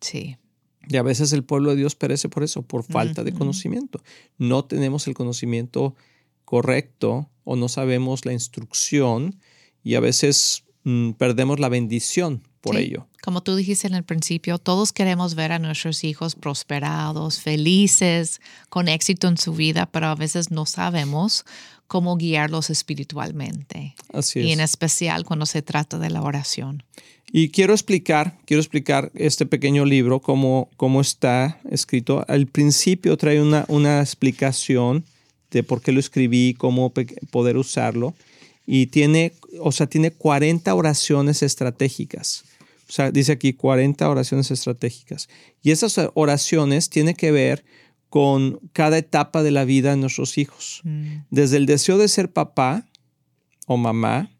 Sí. 0.00 0.36
Y 0.88 0.96
a 0.96 1.02
veces 1.02 1.32
el 1.32 1.44
pueblo 1.44 1.70
de 1.70 1.76
Dios 1.76 1.94
perece 1.94 2.28
por 2.28 2.42
eso, 2.42 2.62
por 2.62 2.84
falta 2.84 3.24
de 3.24 3.32
conocimiento. 3.32 4.02
No 4.38 4.64
tenemos 4.64 5.06
el 5.06 5.14
conocimiento 5.14 5.94
correcto 6.44 7.28
o 7.44 7.56
no 7.56 7.68
sabemos 7.68 8.24
la 8.24 8.32
instrucción 8.32 9.38
y 9.82 9.94
a 9.94 10.00
veces 10.00 10.64
mm, 10.84 11.12
perdemos 11.12 11.60
la 11.60 11.68
bendición 11.68 12.42
por 12.60 12.76
ello. 12.76 13.06
Como 13.22 13.42
tú 13.42 13.56
dijiste 13.56 13.86
en 13.86 13.94
el 13.94 14.04
principio, 14.04 14.58
todos 14.58 14.92
queremos 14.92 15.34
ver 15.34 15.52
a 15.52 15.58
nuestros 15.58 16.04
hijos 16.04 16.34
prosperados, 16.34 17.40
felices, 17.40 18.40
con 18.70 18.88
éxito 18.88 19.28
en 19.28 19.36
su 19.36 19.52
vida, 19.52 19.86
pero 19.86 20.06
a 20.06 20.14
veces 20.14 20.50
no 20.50 20.64
sabemos 20.66 21.44
cómo 21.86 22.16
guiarlos 22.16 22.70
espiritualmente. 22.70 23.94
Así 24.12 24.40
es. 24.40 24.46
Y 24.46 24.52
en 24.52 24.60
especial 24.60 25.24
cuando 25.24 25.46
se 25.46 25.62
trata 25.62 25.98
de 25.98 26.10
la 26.10 26.22
oración. 26.22 26.82
Y 27.32 27.48
quiero 27.48 27.72
explicar, 27.72 28.38
quiero 28.44 28.60
explicar 28.60 29.10
este 29.14 29.46
pequeño 29.46 29.84
libro, 29.84 30.20
cómo, 30.20 30.68
cómo 30.76 31.00
está 31.00 31.60
escrito. 31.70 32.24
Al 32.28 32.46
principio 32.46 33.16
trae 33.16 33.42
una, 33.42 33.64
una 33.68 34.00
explicación 34.00 35.04
de 35.50 35.62
por 35.62 35.82
qué 35.82 35.92
lo 35.92 36.00
escribí, 36.00 36.54
cómo 36.54 36.92
poder 37.30 37.56
usarlo. 37.56 38.14
Y 38.66 38.86
tiene, 38.86 39.32
o 39.60 39.72
sea, 39.72 39.86
tiene 39.86 40.10
40 40.10 40.74
oraciones 40.74 41.42
estratégicas. 41.42 42.44
O 42.88 42.92
sea, 42.92 43.10
dice 43.10 43.32
aquí 43.32 43.52
40 43.52 44.08
oraciones 44.08 44.50
estratégicas. 44.50 45.28
Y 45.62 45.70
esas 45.70 45.98
oraciones 46.14 46.90
tienen 46.90 47.14
que 47.14 47.30
ver 47.30 47.64
con 48.10 48.60
cada 48.72 48.98
etapa 48.98 49.42
de 49.42 49.50
la 49.50 49.64
vida 49.64 49.90
de 49.90 49.96
nuestros 49.96 50.38
hijos. 50.38 50.82
Mm. 50.84 51.22
Desde 51.30 51.56
el 51.56 51.66
deseo 51.66 51.98
de 51.98 52.08
ser 52.08 52.32
papá 52.32 52.86
o 53.66 53.76
mamá, 53.76 54.30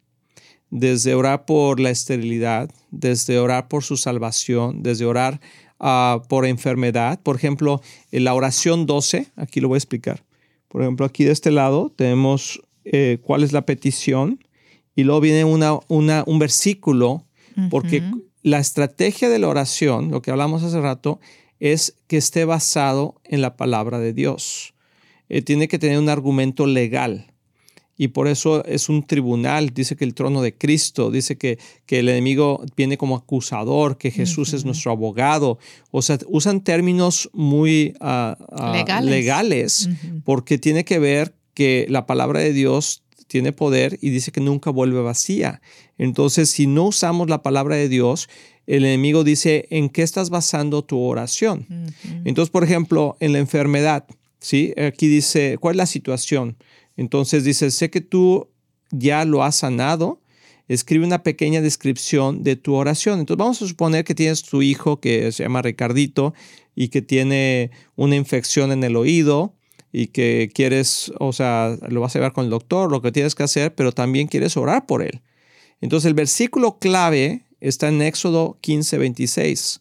desde 0.74 1.14
orar 1.14 1.46
por 1.46 1.78
la 1.78 1.90
esterilidad, 1.90 2.68
desde 2.90 3.38
orar 3.38 3.68
por 3.68 3.84
su 3.84 3.96
salvación, 3.96 4.82
desde 4.82 5.04
orar 5.04 5.40
ah, 5.78 6.20
por 6.28 6.44
enfermedad. 6.46 7.20
Por 7.22 7.36
ejemplo, 7.36 7.80
en 8.10 8.24
la 8.24 8.34
oración 8.34 8.84
12, 8.84 9.28
aquí 9.36 9.60
lo 9.60 9.68
voy 9.68 9.76
a 9.76 9.78
explicar. 9.78 10.24
Por 10.66 10.82
ejemplo, 10.82 11.06
aquí 11.06 11.22
de 11.22 11.30
este 11.30 11.52
lado 11.52 11.92
tenemos 11.94 12.60
eh, 12.84 13.18
cuál 13.22 13.44
es 13.44 13.52
la 13.52 13.64
petición 13.64 14.44
y 14.96 15.04
luego 15.04 15.20
viene 15.20 15.44
una, 15.44 15.78
un 15.88 16.38
versículo, 16.40 17.24
porque 17.70 18.02
la 18.42 18.58
estrategia 18.58 19.28
de 19.28 19.38
la 19.38 19.46
oración, 19.46 20.10
lo 20.10 20.22
que 20.22 20.32
hablamos 20.32 20.64
hace 20.64 20.80
rato, 20.80 21.20
es 21.60 21.94
que 22.08 22.16
esté 22.16 22.44
basado 22.44 23.20
en 23.22 23.42
la 23.42 23.56
palabra 23.56 24.00
de 24.00 24.12
Dios. 24.12 24.74
Eh, 25.28 25.40
tiene 25.40 25.68
que 25.68 25.78
tener 25.78 26.00
un 26.00 26.08
argumento 26.08 26.66
legal 26.66 27.32
y 27.96 28.08
por 28.08 28.26
eso 28.26 28.64
es 28.64 28.88
un 28.88 29.04
tribunal, 29.04 29.70
dice 29.72 29.96
que 29.96 30.04
el 30.04 30.14
trono 30.14 30.42
de 30.42 30.56
Cristo, 30.56 31.10
dice 31.10 31.38
que, 31.38 31.58
que 31.86 32.00
el 32.00 32.08
enemigo 32.08 32.64
viene 32.76 32.98
como 32.98 33.16
acusador, 33.16 33.98
que 33.98 34.10
Jesús 34.10 34.52
es 34.52 34.64
nuestro 34.64 34.90
abogado. 34.90 35.58
O 35.92 36.02
sea, 36.02 36.18
usan 36.26 36.62
términos 36.62 37.30
muy 37.32 37.94
ah, 38.00 38.36
ah, 38.50 39.00
legales, 39.00 39.88
porque 40.24 40.58
tiene 40.58 40.84
que 40.84 40.98
ver 40.98 41.34
que 41.54 41.86
la 41.88 42.04
palabra 42.06 42.40
de 42.40 42.52
Dios 42.52 43.04
tiene 43.28 43.52
poder 43.52 43.98
y 44.02 44.10
dice 44.10 44.32
que 44.32 44.40
nunca 44.40 44.70
vuelve 44.70 45.00
vacía. 45.00 45.60
Entonces, 45.96 46.50
si 46.50 46.66
no 46.66 46.84
usamos 46.84 47.28
la 47.30 47.42
palabra 47.42 47.76
de 47.76 47.88
Dios, 47.88 48.28
el 48.66 48.84
enemigo 48.84 49.24
dice, 49.24 49.66
¿en 49.70 49.88
qué 49.88 50.02
estás 50.02 50.30
basando 50.30 50.84
tu 50.84 51.00
oración? 51.00 51.66
Entonces, 52.24 52.50
por 52.50 52.64
ejemplo, 52.64 53.16
en 53.20 53.32
la 53.32 53.38
enfermedad, 53.38 54.04
¿sí? 54.40 54.72
Aquí 54.76 55.06
dice, 55.06 55.58
¿cuál 55.60 55.74
es 55.74 55.78
la 55.78 55.86
situación? 55.86 56.56
Entonces 56.96 57.44
dice, 57.44 57.70
sé 57.70 57.90
que 57.90 58.00
tú 58.00 58.48
ya 58.90 59.24
lo 59.24 59.42
has 59.42 59.56
sanado, 59.56 60.20
escribe 60.68 61.04
una 61.04 61.22
pequeña 61.22 61.60
descripción 61.60 62.42
de 62.42 62.56
tu 62.56 62.74
oración. 62.74 63.20
Entonces 63.20 63.38
vamos 63.38 63.62
a 63.62 63.68
suponer 63.68 64.04
que 64.04 64.14
tienes 64.14 64.42
tu 64.42 64.62
hijo 64.62 65.00
que 65.00 65.32
se 65.32 65.42
llama 65.42 65.62
Ricardito 65.62 66.34
y 66.74 66.88
que 66.88 67.02
tiene 67.02 67.70
una 67.96 68.16
infección 68.16 68.72
en 68.72 68.84
el 68.84 68.96
oído 68.96 69.54
y 69.92 70.08
que 70.08 70.50
quieres, 70.52 71.12
o 71.20 71.32
sea, 71.32 71.76
lo 71.88 72.00
vas 72.00 72.14
a 72.14 72.18
llevar 72.18 72.32
con 72.32 72.44
el 72.44 72.50
doctor, 72.50 72.90
lo 72.90 73.00
que 73.00 73.12
tienes 73.12 73.34
que 73.34 73.44
hacer, 73.44 73.74
pero 73.74 73.92
también 73.92 74.26
quieres 74.26 74.56
orar 74.56 74.86
por 74.86 75.02
él. 75.02 75.20
Entonces 75.80 76.08
el 76.08 76.14
versículo 76.14 76.78
clave 76.78 77.44
está 77.60 77.88
en 77.88 78.02
Éxodo 78.02 78.58
15, 78.60 78.98
26. 78.98 79.80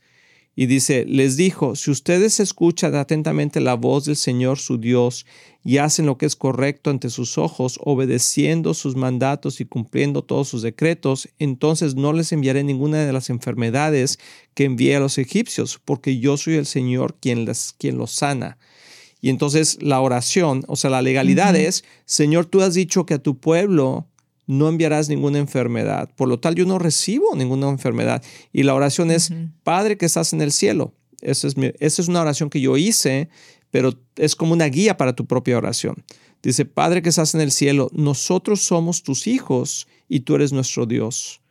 Y 0.56 0.68
dice, 0.68 1.06
les 1.06 1.36
dijo, 1.36 1.76
si 1.76 1.90
ustedes 1.90 2.40
escuchan 2.40 2.94
atentamente 2.94 3.60
la 3.60 3.74
voz 3.74 4.06
del 4.06 4.16
Señor 4.16 4.60
su 4.60 4.78
Dios 4.78 5.26
y 5.64 5.78
hacen 5.78 6.06
lo 6.06 6.20
que 6.20 6.28
es 6.28 6.36
correcto 6.36 6.92
ante 6.92 7.10
sus 7.10 7.40
ojos, 7.40 7.80
obedeciendo 7.82 8.76
sus 8.76 8.96
mandatos 8.96 9.62
y 9.62 9.66
cumpliendo 9.66 10.24
todos 10.24 10.48
sus 10.50 10.62
decretos, 10.62 11.28
entonces 11.40 11.96
no 11.96 12.14
les 12.14 12.32
enviaré 12.32 12.64
ninguna 12.64 13.04
de 13.04 13.14
las 13.14 13.32
enfermedades 13.32 14.20
que 14.54 14.66
envié 14.66 14.96
a 14.96 15.00
los 15.00 15.18
egipcios, 15.18 15.82
porque 15.84 16.20
yo 16.20 16.38
soy 16.38 16.56
el 16.56 16.68
Señor 16.68 17.16
quien, 17.20 17.46
les, 17.46 17.74
quien 17.76 17.98
los 17.98 18.12
sana. 18.12 18.60
Y 19.22 19.30
entonces 19.30 19.82
la 19.82 20.02
oración, 20.02 20.66
o 20.68 20.76
sea, 20.76 20.92
la 20.92 21.02
legalidad 21.02 21.56
es, 21.56 21.84
Señor, 22.06 22.46
tú 22.46 22.62
has 22.62 22.76
dicho 22.76 23.08
que 23.08 23.16
a 23.16 23.24
tu 23.24 23.40
pueblo 23.40 24.06
no 24.48 24.68
enviarás 24.70 25.10
ninguna 25.10 25.40
enfermedad. 25.40 26.10
Por 26.16 26.28
lo 26.28 26.40
tal, 26.40 26.56
yo 26.56 26.66
no 26.66 26.80
recibo 26.80 27.36
ninguna 27.36 27.70
enfermedad. 27.70 28.24
Y 28.52 28.64
la 28.64 28.74
oración 28.74 29.12
es, 29.12 29.32
Padre 29.64 29.98
que 29.98 30.06
estás 30.06 30.34
en 30.34 30.42
el 30.42 30.52
cielo. 30.52 30.94
Esa 31.22 31.48
es, 31.48 31.56
esa 31.80 32.02
es 32.02 32.08
una 32.08 32.22
oración 32.22 32.50
que 32.50 32.62
yo 32.62 32.78
hice, 32.78 33.30
pero 33.72 33.94
es 34.16 34.36
como 34.36 34.54
una 34.54 34.66
guía 34.66 34.98
para 34.98 35.14
tu 35.14 35.26
propia 35.26 35.58
oración. 35.58 36.04
Dice, 36.42 36.66
Padre 36.66 37.02
que 37.02 37.10
estás 37.10 37.34
en 37.36 37.42
el 37.42 37.52
cielo, 37.52 37.90
nosotros 37.94 38.62
somos 38.62 39.02
tus 39.02 39.28
hijos 39.28 39.88
y 40.10 40.22
tú 40.22 40.36
eres 40.36 40.52
nuestro 40.52 40.86
Dios. 40.86 41.42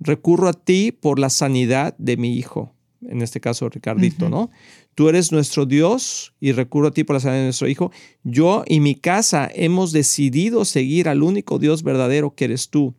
Recurro 0.00 0.48
a 0.48 0.54
ti 0.54 0.92
por 0.92 1.18
la 1.18 1.30
sanidad 1.30 1.94
de 1.98 2.16
mi 2.16 2.36
hijo. 2.36 2.73
En 3.08 3.22
este 3.22 3.40
caso 3.40 3.68
Ricardito, 3.68 4.28
¿no? 4.28 4.50
Tú 4.94 5.08
eres 5.08 5.32
nuestro 5.32 5.66
Dios 5.66 6.34
y 6.40 6.52
recurro 6.52 6.88
a 6.88 6.90
ti 6.92 7.04
por 7.04 7.14
la 7.14 7.20
salud 7.20 7.36
de 7.36 7.44
nuestro 7.44 7.68
Hijo. 7.68 7.90
Yo 8.22 8.64
y 8.66 8.80
mi 8.80 8.94
casa 8.94 9.50
hemos 9.54 9.92
decidido 9.92 10.64
seguir 10.64 11.08
al 11.08 11.22
único 11.22 11.58
Dios 11.58 11.82
verdadero 11.82 12.34
que 12.34 12.44
eres 12.44 12.70
tú. 12.70 12.94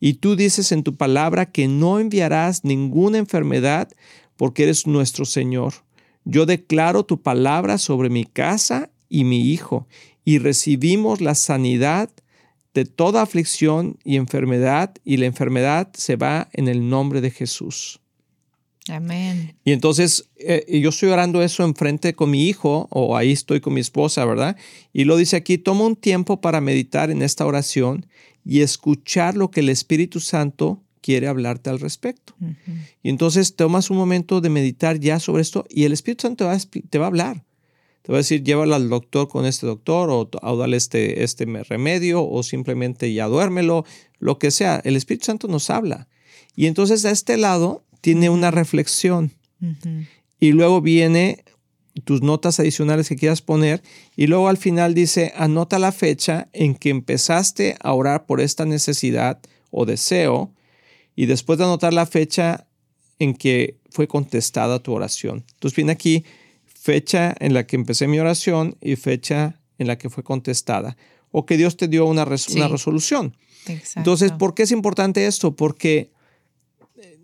Y 0.00 0.14
tú 0.14 0.36
dices 0.36 0.72
en 0.72 0.82
tu 0.82 0.96
palabra 0.96 1.50
que 1.50 1.68
no 1.68 1.98
enviarás 1.98 2.64
ninguna 2.64 3.18
enfermedad 3.18 3.88
porque 4.36 4.64
eres 4.64 4.86
nuestro 4.86 5.24
Señor. 5.24 5.74
Yo 6.24 6.46
declaro 6.46 7.04
tu 7.04 7.22
palabra 7.22 7.78
sobre 7.78 8.10
mi 8.10 8.24
casa 8.24 8.90
y 9.08 9.24
mi 9.24 9.40
hijo 9.50 9.86
y 10.24 10.38
recibimos 10.38 11.20
la 11.20 11.34
sanidad 11.34 12.10
de 12.74 12.84
toda 12.84 13.22
aflicción 13.22 13.96
y 14.04 14.16
enfermedad 14.16 14.94
y 15.04 15.16
la 15.16 15.26
enfermedad 15.26 15.88
se 15.94 16.16
va 16.16 16.48
en 16.52 16.68
el 16.68 16.88
nombre 16.88 17.20
de 17.20 17.30
Jesús. 17.30 18.00
Amén. 18.88 19.56
Y 19.64 19.72
entonces 19.72 20.28
eh, 20.36 20.80
yo 20.80 20.90
estoy 20.90 21.08
orando 21.08 21.42
eso 21.42 21.64
enfrente 21.64 22.14
con 22.14 22.30
mi 22.30 22.48
hijo 22.48 22.86
o 22.90 23.16
ahí 23.16 23.32
estoy 23.32 23.60
con 23.60 23.74
mi 23.74 23.80
esposa, 23.80 24.24
¿verdad? 24.24 24.56
Y 24.92 25.04
lo 25.04 25.16
dice 25.16 25.36
aquí, 25.36 25.58
toma 25.58 25.84
un 25.84 25.96
tiempo 25.96 26.40
para 26.40 26.60
meditar 26.60 27.10
en 27.10 27.22
esta 27.22 27.46
oración 27.46 28.06
y 28.44 28.60
escuchar 28.60 29.36
lo 29.36 29.50
que 29.50 29.60
el 29.60 29.68
Espíritu 29.68 30.20
Santo 30.20 30.82
quiere 31.00 31.26
hablarte 31.26 31.70
al 31.70 31.80
respecto. 31.80 32.34
Y 33.02 33.10
entonces 33.10 33.56
tomas 33.56 33.90
un 33.90 33.96
momento 33.96 34.40
de 34.40 34.50
meditar 34.50 34.98
ya 35.00 35.20
sobre 35.20 35.42
esto 35.42 35.64
y 35.68 35.84
el 35.84 35.92
Espíritu 35.92 36.22
Santo 36.22 36.44
te 36.44 36.50
va, 36.50 36.58
te 36.90 36.98
va 36.98 37.04
a 37.06 37.08
hablar. 37.08 37.44
Te 38.02 38.12
va 38.12 38.18
a 38.18 38.20
decir, 38.20 38.44
llévalo 38.44 38.76
al 38.76 38.88
doctor 38.88 39.26
con 39.26 39.46
este 39.46 39.66
doctor 39.66 40.10
o, 40.10 40.30
o 40.30 40.56
dale 40.56 40.76
este, 40.76 41.24
este 41.24 41.44
remedio 41.64 42.24
o 42.24 42.42
simplemente 42.44 43.12
ya 43.12 43.26
duérmelo, 43.26 43.84
lo 44.20 44.38
que 44.38 44.52
sea. 44.52 44.80
El 44.84 44.94
Espíritu 44.94 45.26
Santo 45.26 45.48
nos 45.48 45.70
habla. 45.70 46.06
Y 46.56 46.66
entonces 46.66 47.04
a 47.04 47.10
este 47.10 47.36
lado 47.36 47.84
tiene 48.00 48.30
una 48.30 48.50
reflexión. 48.50 49.32
Y 50.38 50.52
luego 50.52 50.80
viene 50.80 51.44
tus 52.04 52.22
notas 52.22 52.60
adicionales 52.60 53.08
que 53.08 53.16
quieras 53.16 53.42
poner. 53.42 53.82
Y 54.16 54.26
luego 54.26 54.48
al 54.48 54.58
final 54.58 54.94
dice, 54.94 55.32
anota 55.36 55.78
la 55.78 55.92
fecha 55.92 56.48
en 56.52 56.74
que 56.74 56.90
empezaste 56.90 57.76
a 57.80 57.92
orar 57.92 58.26
por 58.26 58.40
esta 58.40 58.64
necesidad 58.64 59.40
o 59.70 59.86
deseo. 59.86 60.52
Y 61.14 61.26
después 61.26 61.58
de 61.58 61.64
anotar 61.64 61.94
la 61.94 62.06
fecha 62.06 62.66
en 63.18 63.34
que 63.34 63.78
fue 63.90 64.06
contestada 64.06 64.78
tu 64.78 64.92
oración. 64.92 65.44
Entonces 65.54 65.74
viene 65.74 65.92
aquí 65.92 66.24
fecha 66.66 67.34
en 67.40 67.54
la 67.54 67.66
que 67.66 67.76
empecé 67.76 68.06
mi 68.06 68.18
oración 68.18 68.76
y 68.80 68.96
fecha 68.96 69.58
en 69.78 69.86
la 69.86 69.96
que 69.96 70.10
fue 70.10 70.22
contestada. 70.22 70.96
O 71.30 71.46
que 71.46 71.56
Dios 71.56 71.76
te 71.76 71.88
dio 71.88 72.06
una, 72.06 72.24
una 72.24 72.68
resolución. 72.68 73.36
Entonces, 73.96 74.32
¿por 74.32 74.54
qué 74.54 74.62
es 74.62 74.70
importante 74.70 75.26
esto? 75.26 75.56
Porque 75.56 76.10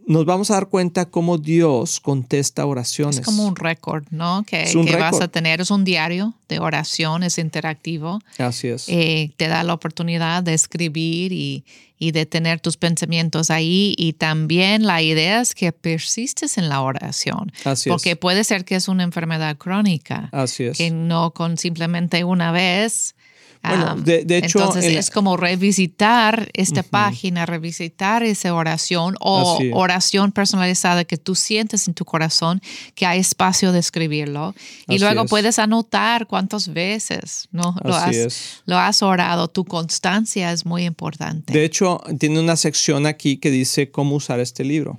nos 0.06 0.24
vamos 0.24 0.50
a 0.50 0.54
dar 0.54 0.68
cuenta 0.68 1.06
cómo 1.06 1.38
Dios 1.38 2.00
contesta 2.00 2.66
oraciones. 2.66 3.18
Es 3.18 3.24
como 3.24 3.46
un 3.46 3.56
récord, 3.56 4.04
¿no? 4.10 4.44
Que, 4.46 4.64
vas 4.98 5.20
a 5.20 5.28
tener, 5.28 5.60
es 5.60 5.70
un 5.70 5.84
diario 5.84 6.34
de 6.48 6.58
oración, 6.58 7.22
es 7.22 7.38
interactivo. 7.38 8.20
Así 8.38 8.68
es. 8.68 8.88
Eh, 8.88 9.32
te 9.36 9.48
da 9.48 9.62
la 9.62 9.74
oportunidad 9.74 10.42
de 10.42 10.54
escribir 10.54 11.32
y, 11.32 11.64
de 11.98 12.26
tener 12.26 12.58
tus 12.58 12.76
pensamientos 12.76 13.48
ahí 13.48 13.94
y 13.96 14.14
también 14.14 14.84
la 14.88 15.02
idea 15.02 15.40
es 15.40 15.54
que 15.54 15.70
persistes 15.70 16.58
en 16.58 16.68
la 16.68 16.80
oración. 16.80 17.52
Así 17.64 17.88
porque 17.88 18.16
puede 18.16 18.42
ser 18.42 18.64
que 18.64 18.74
es 18.74 18.88
una 18.88 19.04
enfermedad 19.04 19.56
crónica. 19.56 20.28
Así 20.32 20.64
es. 20.64 20.78
Que 20.78 20.90
no 20.90 21.30
con 21.30 21.58
simplemente 21.58 22.24
una 22.24 22.50
vez 22.50 23.14
bueno, 23.62 23.94
de, 23.96 24.38
hecho. 24.38 24.58
Entonces 24.58 24.84
es 24.84 25.10
como 25.10 25.36
revisitar 25.36 26.50
esta 26.52 26.82
página, 26.82 27.46
revisitar 27.46 28.22
esa 28.24 28.52
oración 28.54 29.14
o 29.20 29.58
oración 29.72 30.32
personalizada 30.32 31.04
que 31.04 31.16
tú 31.16 31.34
sientes 31.34 31.86
en 31.86 31.94
tu 31.94 32.04
corazón 32.04 32.60
que 32.94 33.06
hay 33.06 33.20
espacio 33.20 33.72
de 33.72 33.78
escribirlo. 33.78 34.54
Y 34.88 34.98
luego 34.98 35.26
puedes 35.26 35.58
anotar 35.58 36.26
cuántas 36.26 36.72
veces 36.72 37.48
¿no? 37.52 37.76
lo, 37.84 37.94
has, 37.94 38.62
lo 38.66 38.78
has 38.78 39.02
orado. 39.02 39.48
Tu 39.48 39.64
constancia 39.64 40.50
es 40.52 40.66
muy 40.66 40.84
importante. 40.84 41.52
De 41.52 41.64
hecho, 41.64 42.00
tiene 42.18 42.40
una 42.40 42.56
sección 42.56 43.06
aquí 43.06 43.36
que 43.36 43.50
dice 43.50 43.90
cómo 43.90 44.16
usar 44.16 44.40
este 44.40 44.64
libro. 44.64 44.96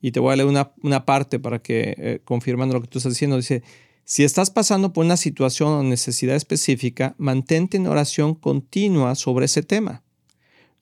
Y 0.00 0.12
te 0.12 0.20
voy 0.20 0.32
a 0.32 0.36
leer 0.36 0.48
una, 0.48 0.70
una 0.82 1.04
parte 1.04 1.40
para 1.40 1.58
que 1.58 1.96
eh, 1.98 2.20
confirmando 2.24 2.74
lo 2.74 2.82
que 2.82 2.86
tú 2.86 2.98
estás 2.98 3.12
diciendo. 3.12 3.36
Dice 3.36 3.64
si 4.10 4.24
estás 4.24 4.48
pasando 4.48 4.94
por 4.94 5.04
una 5.04 5.18
situación 5.18 5.68
o 5.68 5.82
necesidad 5.82 6.34
específica, 6.34 7.14
mantente 7.18 7.76
en 7.76 7.86
oración 7.86 8.34
continua 8.34 9.14
sobre 9.14 9.44
ese 9.44 9.62
tema. 9.62 10.02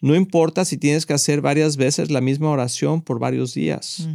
No 0.01 0.15
importa 0.15 0.65
si 0.65 0.77
tienes 0.77 1.07
que 1.07 1.13
hacer 1.13 1.41
varias 1.41 1.77
veces 1.77 2.13
la 2.13 2.21
misma 2.21 2.51
oración 2.51 3.03
por 3.03 3.19
varios 3.19 3.53
días. 3.53 4.09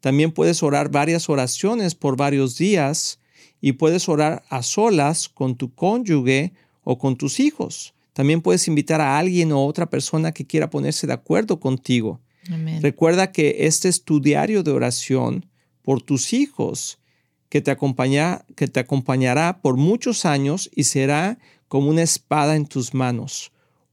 También 0.00 0.32
puedes 0.32 0.64
orar 0.64 0.90
varias 0.90 1.28
oraciones 1.28 1.94
por 1.94 2.16
varios 2.16 2.58
días 2.58 3.20
y 3.60 3.74
puedes 3.74 4.08
orar 4.08 4.42
a 4.50 4.64
solas 4.64 5.28
con 5.28 5.54
tu 5.54 5.72
cónyuge 5.72 6.52
o 6.82 6.98
con 6.98 7.14
tus 7.14 7.38
hijos. 7.38 7.94
También 8.12 8.42
puedes 8.42 8.66
invitar 8.66 9.00
a 9.00 9.20
alguien 9.20 9.52
o 9.52 9.64
otra 9.64 9.88
persona 9.88 10.32
que 10.32 10.44
quiera 10.44 10.68
ponerse 10.68 11.06
de 11.06 11.12
acuerdo 11.12 11.60
contigo. 11.60 12.20
Recuerda 12.80 13.30
que 13.30 13.68
este 13.68 13.88
es 13.88 14.02
tu 14.02 14.20
diario 14.20 14.64
de 14.64 14.72
oración 14.72 15.46
por 15.82 16.02
tus 16.02 16.32
hijos 16.32 16.98
que 17.48 17.60
te, 17.60 17.70
acompaña, 17.70 18.44
que 18.56 18.68
te 18.68 18.80
acompañará 18.80 19.60
por 19.62 19.76
muchos 19.76 20.24
años 20.24 20.70
y 20.74 20.84
será 20.84 21.38
como 21.68 21.88
una 21.88 22.02
espada 22.02 22.56
en 22.56 22.66
tus 22.66 22.94
manos. 22.94 23.52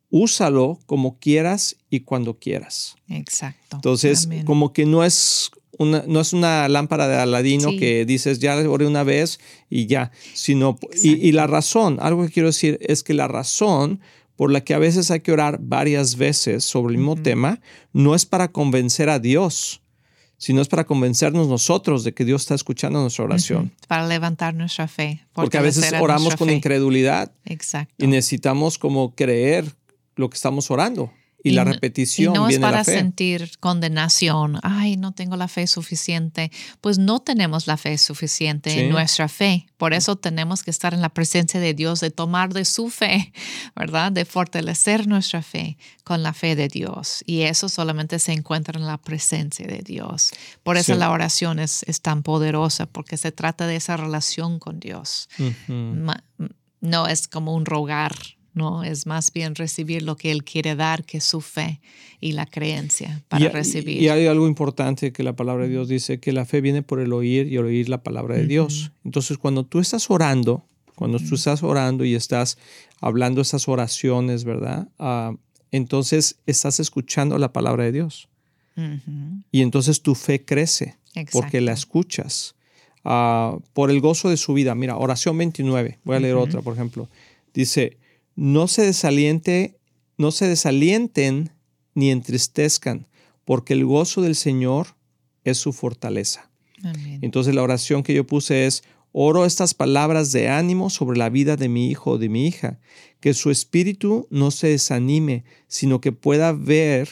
Úsalo 0.09 0.79
como 0.85 1.19
quieras 1.19 1.75
y 1.89 2.01
cuando 2.01 2.39
quieras. 2.39 2.95
Exacto. 3.09 3.77
Entonces, 3.77 4.29
como 4.45 4.71
que 4.71 4.85
no 4.85 5.03
es 5.03 5.51
una, 5.77 6.03
no 6.07 6.21
es 6.21 6.33
una 6.33 6.67
lámpara 6.69 7.07
de 7.07 7.17
Aladino 7.17 7.69
que 7.77 8.05
dices, 8.05 8.39
ya 8.39 8.55
oré 8.69 8.87
una 8.87 9.03
vez 9.03 9.39
y 9.69 9.87
ya, 9.87 10.11
sino, 10.33 10.77
y, 11.01 11.31
la 11.33 11.47
razón, 11.47 11.97
algo 12.01 12.23
que 12.25 12.31
quiero 12.31 12.47
decir 12.47 12.77
es 12.81 13.03
que 13.03 13.13
la 13.13 13.27
razón 13.27 13.99
por 14.35 14.51
la 14.51 14.63
que 14.63 14.73
a 14.73 14.79
veces 14.79 15.11
hay 15.11 15.21
que 15.21 15.31
orar 15.31 15.59
varias 15.61 16.17
veces 16.17 16.63
sobre 16.65 16.93
el 16.93 16.97
mismo 16.97 17.15
tema, 17.15 17.61
no 17.93 18.15
es 18.15 18.25
para 18.25 18.51
convencer 18.51 19.09
a 19.09 19.19
Dios, 19.19 19.81
sino 20.37 20.61
es 20.61 20.67
para 20.67 20.85
convencernos 20.85 21.47
nosotros 21.47 22.03
de 22.03 22.13
que 22.13 22.25
Dios 22.25 22.41
está 22.41 22.55
escuchando 22.55 23.01
nuestra 23.01 23.25
oración. 23.25 23.71
Para 23.87 24.07
levantar 24.07 24.53
nuestra 24.53 24.87
fe. 24.87 25.25
Porque 25.33 25.57
a 25.57 25.61
veces 25.61 25.93
oramos 25.99 26.35
con 26.35 26.49
incredulidad. 26.49 27.31
Exacto. 27.45 27.93
Y 28.03 28.07
necesitamos 28.07 28.77
como 28.77 29.15
creer 29.15 29.65
lo 30.15 30.29
que 30.29 30.35
estamos 30.35 30.71
orando 30.71 31.11
y, 31.49 31.51
la 31.51 31.63
repetición. 31.63 32.33
Y 32.33 32.37
no 32.37 32.49
es 32.49 32.59
para 32.59 32.83
sentir 32.83 33.51
condenación. 33.59 34.59
Ay, 34.63 34.97
no 34.97 35.11
tengo 35.11 35.37
la 35.37 35.47
fe 35.47 35.67
suficiente. 35.67 36.51
Pues 36.81 36.97
no 36.97 37.19
tenemos 37.19 37.67
la 37.67 37.77
fe 37.77 37.97
suficiente 37.99 38.79
en 38.79 38.89
nuestra 38.89 39.27
fe. 39.27 39.67
Por 39.77 39.93
eso 39.93 40.15
tenemos 40.15 40.63
que 40.63 40.71
estar 40.71 40.93
en 40.95 41.01
la 41.01 41.09
presencia 41.09 41.59
de 41.59 41.75
Dios, 41.75 41.99
de 41.99 42.09
tomar 42.09 42.53
de 42.53 42.65
su 42.65 42.89
fe, 42.89 43.31
¿verdad? 43.75 44.11
De 44.11 44.25
fortalecer 44.25 45.07
nuestra 45.07 45.43
fe 45.43 45.77
con 46.03 46.23
la 46.23 46.33
fe 46.33 46.55
de 46.55 46.67
Dios. 46.67 47.23
Y 47.27 47.41
eso 47.41 47.69
solamente 47.69 48.17
se 48.17 48.33
encuentra 48.33 48.79
en 48.79 48.87
la 48.87 48.97
presencia 48.97 49.67
de 49.67 49.83
Dios. 49.83 50.31
Por 50.63 50.77
eso 50.77 50.95
la 50.95 51.11
oración 51.11 51.59
es, 51.59 51.83
es, 51.87 52.01
tan 52.01 52.23
poderosa, 52.23 52.87
porque 52.87 53.17
se 53.17 53.31
trata 53.31 53.67
de 53.67 53.75
esa 53.75 53.97
relación 53.97 54.57
con 54.57 54.79
Dios. 54.79 55.29
No 56.81 57.07
es 57.07 57.27
como 57.27 57.53
un 57.53 57.65
rogar 57.65 58.15
¿no? 58.55 58.83
Es 58.83 59.05
más 59.05 59.31
bien 59.31 59.53
recibir 59.53 60.01
lo 60.01 60.15
que 60.15 60.31
Él 60.31 60.43
quiere 60.43 60.75
dar, 60.75 61.03
que 61.03 61.21
su 61.21 61.41
fe 61.41 61.81
y 62.19 62.31
la 62.31 62.45
creencia 62.45 63.23
para 63.27 63.49
recibir. 63.49 64.01
Y 64.01 64.09
hay 64.09 64.25
algo 64.25 64.47
importante 64.47 65.11
que 65.11 65.21
la 65.21 65.35
palabra 65.35 65.65
de 65.65 65.69
Dios 65.69 65.87
dice, 65.89 66.19
que 66.19 66.31
la 66.31 66.45
fe 66.45 66.61
viene 66.61 66.81
por 66.81 66.99
el 66.99 67.13
oír 67.13 67.47
y 67.47 67.57
el 67.57 67.65
oír 67.65 67.89
la 67.89 68.01
palabra 68.01 68.35
de 68.35 68.47
Dios. 68.47 68.91
Entonces, 69.03 69.37
cuando 69.37 69.65
tú 69.65 69.79
estás 69.79 70.09
orando, 70.09 70.65
cuando 70.95 71.19
tú 71.19 71.35
estás 71.35 71.61
orando 71.61 72.05
y 72.05 72.15
estás 72.15 72.57
hablando 73.01 73.41
esas 73.41 73.67
oraciones, 73.67 74.45
¿verdad? 74.45 74.87
Ah, 74.97 75.35
entonces 75.71 76.37
estás 76.45 76.79
escuchando 76.79 77.37
la 77.37 77.51
palabra 77.51 77.83
de 77.83 77.91
Dios. 77.91 78.29
Y 79.51 79.61
entonces 79.61 80.01
tu 80.01 80.15
fe 80.15 80.43
crece 80.43 80.97
porque 81.31 81.61
la 81.61 81.73
escuchas. 81.73 82.55
Ah, 83.03 83.57
por 83.73 83.91
el 83.91 84.01
gozo 84.01 84.29
de 84.29 84.37
su 84.37 84.53
vida. 84.53 84.73
Mira, 84.75 84.97
oración 84.97 85.37
29. 85.37 85.99
Voy 86.03 86.15
a 86.15 86.19
leer 86.19 86.35
otra, 86.35 86.61
por 86.61 86.73
ejemplo. 86.73 87.07
Dice, 87.53 87.97
no 88.35 88.67
se 88.67 88.83
desaliente, 88.83 89.79
no 90.17 90.31
se 90.31 90.47
desalienten 90.47 91.51
ni 91.93 92.11
entristezcan, 92.11 93.07
porque 93.45 93.73
el 93.73 93.85
gozo 93.85 94.21
del 94.21 94.35
Señor 94.35 94.95
es 95.43 95.57
su 95.57 95.73
fortaleza. 95.73 96.49
Entonces 97.21 97.55
la 97.55 97.63
oración 97.63 98.03
que 98.03 98.13
yo 98.13 98.27
puse 98.27 98.67
es, 98.67 98.83
oro 99.11 99.45
estas 99.45 99.73
palabras 99.73 100.31
de 100.31 100.49
ánimo 100.49 100.89
sobre 100.89 101.17
la 101.17 101.29
vida 101.29 101.55
de 101.55 101.69
mi 101.69 101.89
hijo 101.89 102.11
o 102.11 102.17
de 102.17 102.29
mi 102.29 102.45
hija, 102.47 102.79
que 103.21 103.33
su 103.33 103.49
espíritu 103.49 104.27
no 104.29 104.51
se 104.51 104.67
desanime, 104.67 105.45
sino 105.67 106.01
que 106.01 106.11
pueda 106.11 106.51
ver 106.51 107.09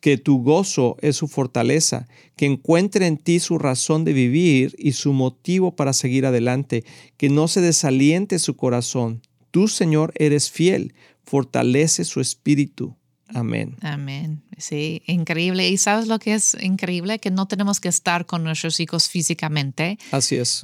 que 0.00 0.18
tu 0.18 0.42
gozo 0.42 0.96
es 1.00 1.16
su 1.16 1.26
fortaleza, 1.28 2.06
que 2.36 2.46
encuentre 2.46 3.06
en 3.06 3.16
ti 3.16 3.40
su 3.40 3.58
razón 3.58 4.04
de 4.04 4.12
vivir 4.12 4.74
y 4.78 4.92
su 4.92 5.12
motivo 5.12 5.74
para 5.74 5.92
seguir 5.92 6.26
adelante, 6.26 6.84
que 7.16 7.28
no 7.28 7.48
se 7.48 7.60
desaliente 7.60 8.38
su 8.38 8.56
corazón, 8.56 9.22
Tú, 9.50 9.68
Señor, 9.68 10.12
eres 10.16 10.50
fiel, 10.50 10.94
fortalece 11.24 12.04
su 12.04 12.20
espíritu 12.20 12.96
Amén. 13.34 13.76
Amén. 13.80 14.42
Sí, 14.56 15.02
increíble. 15.06 15.68
Y 15.68 15.76
sabes 15.78 16.06
lo 16.06 16.18
que 16.18 16.34
es 16.34 16.56
increíble? 16.60 17.18
Que 17.18 17.30
no 17.30 17.46
tenemos 17.46 17.80
que 17.80 17.88
estar 17.88 18.24
con 18.24 18.44
nuestros 18.44 18.78
hijos 18.78 19.08
físicamente. 19.08 19.98
Así 20.12 20.36
es. 20.36 20.62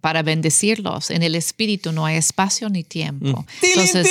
para 0.00 0.22
bendecirlos. 0.22 1.10
En 1.10 1.22
el 1.22 1.34
espíritu 1.34 1.92
no 1.92 2.06
hay 2.06 2.16
espacio 2.16 2.68
ni 2.70 2.84
tiempo. 2.84 3.42
Mm. 3.42 3.64
Entonces, 3.66 4.06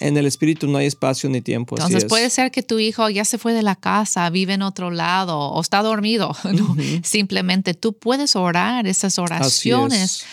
En 0.00 0.16
el 0.16 0.26
espíritu 0.26 0.68
no 0.68 0.78
hay 0.78 0.86
espacio 0.86 1.28
ni 1.28 1.40
tiempo. 1.40 1.76
Entonces 1.76 2.04
puede 2.04 2.30
ser 2.30 2.50
que 2.50 2.62
tu 2.62 2.78
hijo 2.78 3.08
ya 3.10 3.24
se 3.24 3.38
fue 3.38 3.52
de 3.52 3.62
la 3.62 3.76
casa, 3.76 4.28
vive 4.30 4.54
en 4.54 4.62
otro 4.62 4.90
lado 4.90 5.38
o 5.38 5.60
está 5.60 5.82
dormido. 5.82 6.36
Simplemente 7.02 7.74
tú 7.74 7.92
puedes 7.92 8.36
orar 8.36 8.86
esas 8.86 9.18
oraciones 9.18 10.24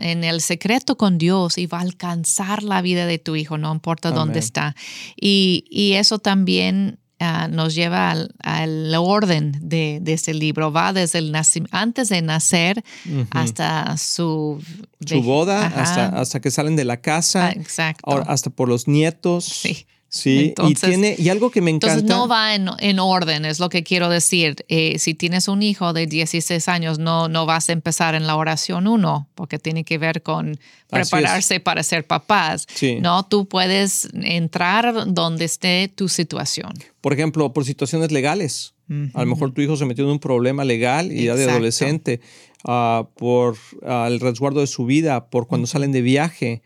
en 0.00 0.24
el 0.24 0.40
secreto 0.40 0.96
con 0.96 1.18
Dios 1.18 1.56
y 1.58 1.66
va 1.66 1.78
a 1.78 1.82
alcanzar 1.82 2.62
la 2.62 2.82
vida 2.82 3.06
de 3.06 3.18
tu 3.18 3.36
hijo, 3.36 3.56
no 3.58 3.72
importa 3.72 4.10
dónde 4.10 4.38
está. 4.38 4.76
Y, 5.16 5.64
y, 5.70 5.94
eso 5.94 6.18
también 6.18 6.98
ah, 7.24 7.48
nos 7.48 7.74
lleva 7.74 8.14
al, 8.42 8.94
orden 8.96 9.52
de, 9.60 9.98
de, 10.00 10.12
este 10.12 10.34
libro. 10.34 10.72
Va 10.72 10.92
desde 10.92 11.18
el 11.18 11.34
antes 11.70 12.08
de 12.08 12.22
nacer 12.22 12.84
hasta 13.30 13.96
su... 13.96 14.62
Su 15.04 15.22
boda, 15.22 15.66
hasta, 15.66 16.06
hasta 16.08 16.40
que 16.40 16.50
salen 16.50 16.76
de 16.76 16.84
la 16.84 17.00
casa. 17.00 17.48
Ah, 17.48 17.52
exacto. 17.52 18.22
hasta 18.26 18.50
por 18.50 18.68
los 18.68 18.88
nietos. 18.88 19.44
Sí. 19.44 19.86
Sí, 20.14 20.54
y 20.62 20.74
tiene 20.74 21.16
y 21.18 21.28
algo 21.28 21.50
que 21.50 21.60
me 21.60 21.72
encanta. 21.72 21.94
Entonces 21.94 22.08
no 22.08 22.28
va 22.28 22.54
en, 22.54 22.98
orden, 23.00 23.44
es 23.44 23.58
lo 23.58 23.68
que 23.68 23.82
quiero 23.82 24.08
decir. 24.08 24.64
Eh, 24.68 24.96
si 25.00 25.14
tienes 25.14 25.48
un 25.48 25.60
hijo 25.60 25.92
de 25.92 26.06
16 26.06 26.68
años, 26.68 27.00
no, 27.00 27.28
no 27.28 27.46
vas 27.46 27.68
a 27.68 27.72
empezar 27.72 28.14
en 28.14 28.28
la 28.28 28.36
oración 28.36 28.86
1, 28.86 29.28
porque 29.34 29.58
tiene 29.58 29.82
que 29.82 29.98
ver 29.98 30.22
con 30.22 30.56
prepararse 30.88 31.58
para 31.58 31.82
ser 31.82 32.06
papás. 32.06 32.68
No, 33.00 33.26
tú 33.26 33.48
puedes 33.48 34.08
entrar 34.14 35.12
donde 35.12 35.46
esté 35.46 35.90
tu 35.92 36.08
situación. 36.08 36.74
Por 37.00 37.12
ejemplo, 37.12 37.52
por 37.52 37.64
situaciones 37.64 38.12
legales. 38.12 38.74
A 39.14 39.24
lo 39.24 39.26
mejor 39.26 39.50
tu 39.50 39.62
hijo 39.62 39.76
se 39.76 39.84
metió 39.84 40.04
en 40.04 40.10
un 40.10 40.20
problema 40.20 40.64
legal 40.64 41.10
y 41.10 41.24
ya 41.24 41.34
de 41.34 41.50
adolescente, 41.50 42.20
uh, 42.62 43.04
por 43.16 43.56
uh, 43.82 44.06
el 44.06 44.20
resguardo 44.20 44.60
de 44.60 44.68
su 44.68 44.86
vida, 44.86 45.28
por 45.28 45.48
cuando 45.48 45.66
salen 45.66 45.90
de 45.90 46.02
viaje. 46.02 46.62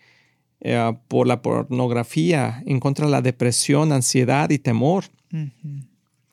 Eh, 0.61 0.93
por 1.07 1.29
la 1.29 1.41
pornografía, 1.41 2.63
en 2.67 2.81
contra 2.81 3.07
de 3.07 3.13
la 3.13 3.23
depresión, 3.23 3.93
ansiedad 3.93 4.51
y 4.51 4.59
temor. 4.59 5.05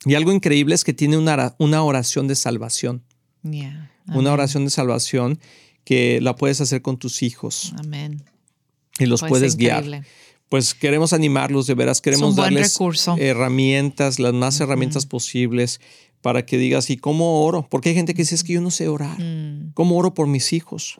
Y 0.06 0.16
algo 0.16 0.32
increíble 0.32 0.74
es 0.74 0.84
que 0.84 0.94
tiene 0.94 1.18
una, 1.18 1.56
una 1.60 1.84
oración 1.84 2.28
de 2.28 2.36
salvación. 2.36 3.04
Una 4.08 4.34
oración 4.34 4.66
de 4.66 4.72
salvación 4.72 5.40
que 5.84 6.20
la 6.22 6.36
puedes 6.36 6.60
hacer 6.60 6.82
con 6.82 6.98
tus 6.98 7.22
hijos. 7.22 7.74
Amén. 7.78 8.24
Y 8.98 9.06
los 9.06 9.20
pues 9.20 9.30
puedes 9.30 9.58
guiar. 9.58 10.04
Pues 10.50 10.74
queremos 10.74 11.14
animarlos, 11.14 11.68
de 11.68 11.74
veras, 11.74 12.02
queremos 12.02 12.36
darles 12.36 12.78
herramientas, 13.18 14.20
las 14.20 14.34
más 14.34 14.60
herramientas 14.60 15.06
posibles 15.06 15.82
para 16.22 16.46
que 16.46 16.58
digas, 16.58 16.90
¿y 16.90 16.98
cómo 16.98 17.46
oro? 17.46 17.68
Porque 17.70 17.90
hay 17.90 17.96
gente 17.96 18.16
que 18.16 18.24
dice, 18.24 18.34
es 18.34 18.44
que 18.44 18.54
yo 18.54 18.62
no 18.62 18.72
sé 18.72 18.88
orar. 18.88 19.20
Mm. 19.20 19.74
¿Cómo 19.76 19.96
oro 19.98 20.16
por 20.16 20.26
mis 20.26 20.54
hijos? 20.54 21.00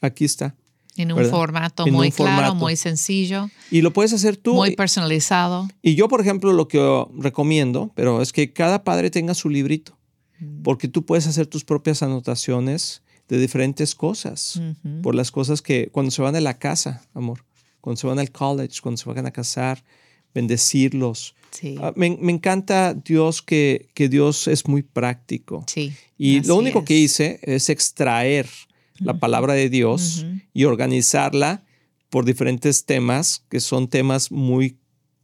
Aquí 0.00 0.24
está. 0.24 0.54
En 0.96 1.12
un 1.12 1.24
formato 1.24 1.86
muy 1.86 2.12
claro, 2.12 2.54
muy 2.54 2.76
sencillo. 2.76 3.48
Y 3.70 3.80
lo 3.80 3.92
puedes 3.92 4.12
hacer 4.12 4.36
tú. 4.36 4.54
Muy 4.54 4.76
personalizado. 4.76 5.68
Y 5.80 5.94
yo, 5.94 6.08
por 6.08 6.20
ejemplo, 6.20 6.52
lo 6.52 6.68
que 6.68 7.04
recomiendo, 7.16 7.90
pero 7.94 8.20
es 8.20 8.32
que 8.32 8.52
cada 8.52 8.84
padre 8.84 9.10
tenga 9.10 9.34
su 9.34 9.48
librito, 9.48 9.96
mm. 10.38 10.62
porque 10.62 10.88
tú 10.88 11.06
puedes 11.06 11.26
hacer 11.26 11.46
tus 11.46 11.64
propias 11.64 12.02
anotaciones 12.02 13.02
de 13.28 13.38
diferentes 13.38 13.94
cosas, 13.94 14.60
por 15.02 15.14
las 15.14 15.30
cosas 15.30 15.62
que 15.62 15.88
cuando 15.90 16.10
se 16.10 16.20
van 16.20 16.36
a 16.36 16.40
la 16.42 16.58
casa, 16.58 17.02
amor, 17.14 17.46
cuando 17.80 17.98
se 17.98 18.06
van 18.06 18.18
al 18.18 18.30
college, 18.30 18.80
cuando 18.82 18.98
se 18.98 19.08
van 19.08 19.24
a 19.26 19.30
casar, 19.30 19.82
bendecirlos. 20.34 21.34
Sí. 21.50 21.76
Ah, 21.80 21.94
me, 21.96 22.08
encanta 22.08 22.92
Dios 22.92 23.40
que, 23.40 23.88
que, 23.94 24.10
Dios 24.10 24.48
es 24.48 24.66
muy 24.68 24.82
práctico. 24.82 25.64
Sí, 25.66 25.94
y 26.18 26.42
lo 26.42 26.56
único 26.56 26.84
que 26.84 26.94
hice 26.94 27.40
es 27.42 27.70
extraer 27.70 28.48
la 29.04 29.18
palabra 29.18 29.54
de 29.54 29.68
Dios 29.68 30.26
y 30.52 30.64
organizarla 30.64 31.64
por 32.10 32.24
diferentes 32.24 32.84
temas 32.84 33.44
que 33.48 33.60
son 33.60 33.88
temas 33.88 34.30
muy 34.30 34.76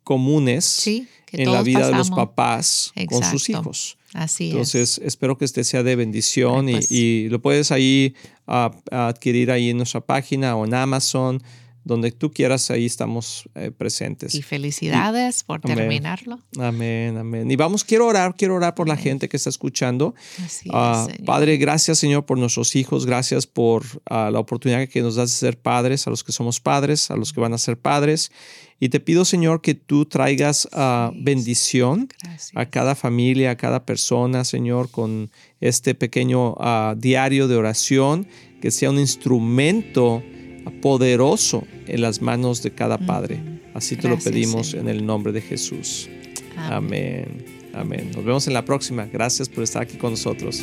comunes 0.04 0.86
en 0.86 1.52
la 1.52 1.62
vida 1.62 1.86
de 1.86 1.94
los 1.94 2.10
papás 2.10 2.92
con 3.08 3.22
sus 3.22 3.48
hijos. 3.50 3.98
Así 4.14 4.50
Entonces, 4.50 4.98
espero 5.04 5.36
que 5.36 5.44
este 5.44 5.64
sea 5.64 5.82
de 5.82 5.94
bendición 5.94 6.66
pues. 6.70 6.90
y, 6.90 7.28
lo 7.28 7.42
puedes 7.42 7.70
ahí 7.72 8.14
adquirir 8.46 9.50
ahí 9.50 9.68
en 9.68 9.76
nuestra 9.76 10.00
página 10.00 10.56
o 10.56 10.64
en 10.64 10.72
Amazon 10.72 11.42
donde 11.88 12.12
tú 12.12 12.30
quieras, 12.30 12.70
ahí 12.70 12.84
estamos 12.84 13.48
eh, 13.54 13.70
presentes. 13.70 14.34
Y 14.34 14.42
felicidades 14.42 15.42
por 15.42 15.62
terminarlo. 15.62 16.38
Amén, 16.58 17.16
amén. 17.16 17.50
Y 17.50 17.56
vamos, 17.56 17.82
quiero 17.82 18.06
orar, 18.06 18.34
quiero 18.36 18.54
orar 18.54 18.74
por 18.74 18.86
la 18.86 18.96
gente 18.96 19.28
que 19.28 19.38
está 19.38 19.48
escuchando. 19.48 20.14
Así 20.44 20.68
ah, 20.70 21.06
Padre, 21.24 21.56
gracias 21.56 21.98
Señor 21.98 22.26
por 22.26 22.36
nuestros 22.36 22.76
hijos, 22.76 23.06
gracias 23.06 23.46
por 23.46 23.84
ah, 24.04 24.28
la 24.30 24.38
oportunidad 24.38 24.86
que 24.86 25.00
nos 25.00 25.16
das 25.16 25.30
de 25.30 25.36
ser 25.36 25.58
padres, 25.58 26.06
a 26.06 26.10
los 26.10 26.22
que 26.22 26.30
somos 26.30 26.60
padres, 26.60 27.10
a 27.10 27.16
los 27.16 27.32
que 27.32 27.40
van 27.40 27.54
a 27.54 27.58
ser 27.58 27.78
padres. 27.78 28.30
Y 28.78 28.90
te 28.90 29.00
pido, 29.00 29.24
Señor, 29.24 29.62
que 29.62 29.74
tú 29.74 30.04
traigas 30.04 30.68
uh, 30.72 31.10
bendición 31.16 32.08
a 32.54 32.66
cada 32.66 32.94
familia, 32.94 33.50
a 33.50 33.56
cada 33.56 33.84
persona, 33.84 34.44
Señor, 34.44 34.90
con 34.90 35.32
este 35.60 35.96
pequeño 35.96 36.54
diario 36.96 37.48
de 37.48 37.56
oración, 37.56 38.28
que 38.60 38.70
sea 38.70 38.90
un 38.90 39.00
instrumento 39.00 40.22
poderoso 40.70 41.64
en 41.86 42.00
las 42.00 42.20
manos 42.22 42.62
de 42.62 42.70
cada 42.70 42.98
padre. 42.98 43.38
Así 43.74 43.96
te 43.96 44.08
lo 44.08 44.18
pedimos 44.18 44.74
en 44.74 44.88
el 44.88 45.04
nombre 45.04 45.32
de 45.32 45.40
Jesús. 45.40 46.08
Amén. 46.56 47.44
Amén. 47.74 48.10
Nos 48.14 48.24
vemos 48.24 48.46
en 48.48 48.54
la 48.54 48.64
próxima. 48.64 49.06
Gracias 49.06 49.48
por 49.48 49.62
estar 49.62 49.82
aquí 49.82 49.96
con 49.96 50.10
nosotros. 50.10 50.62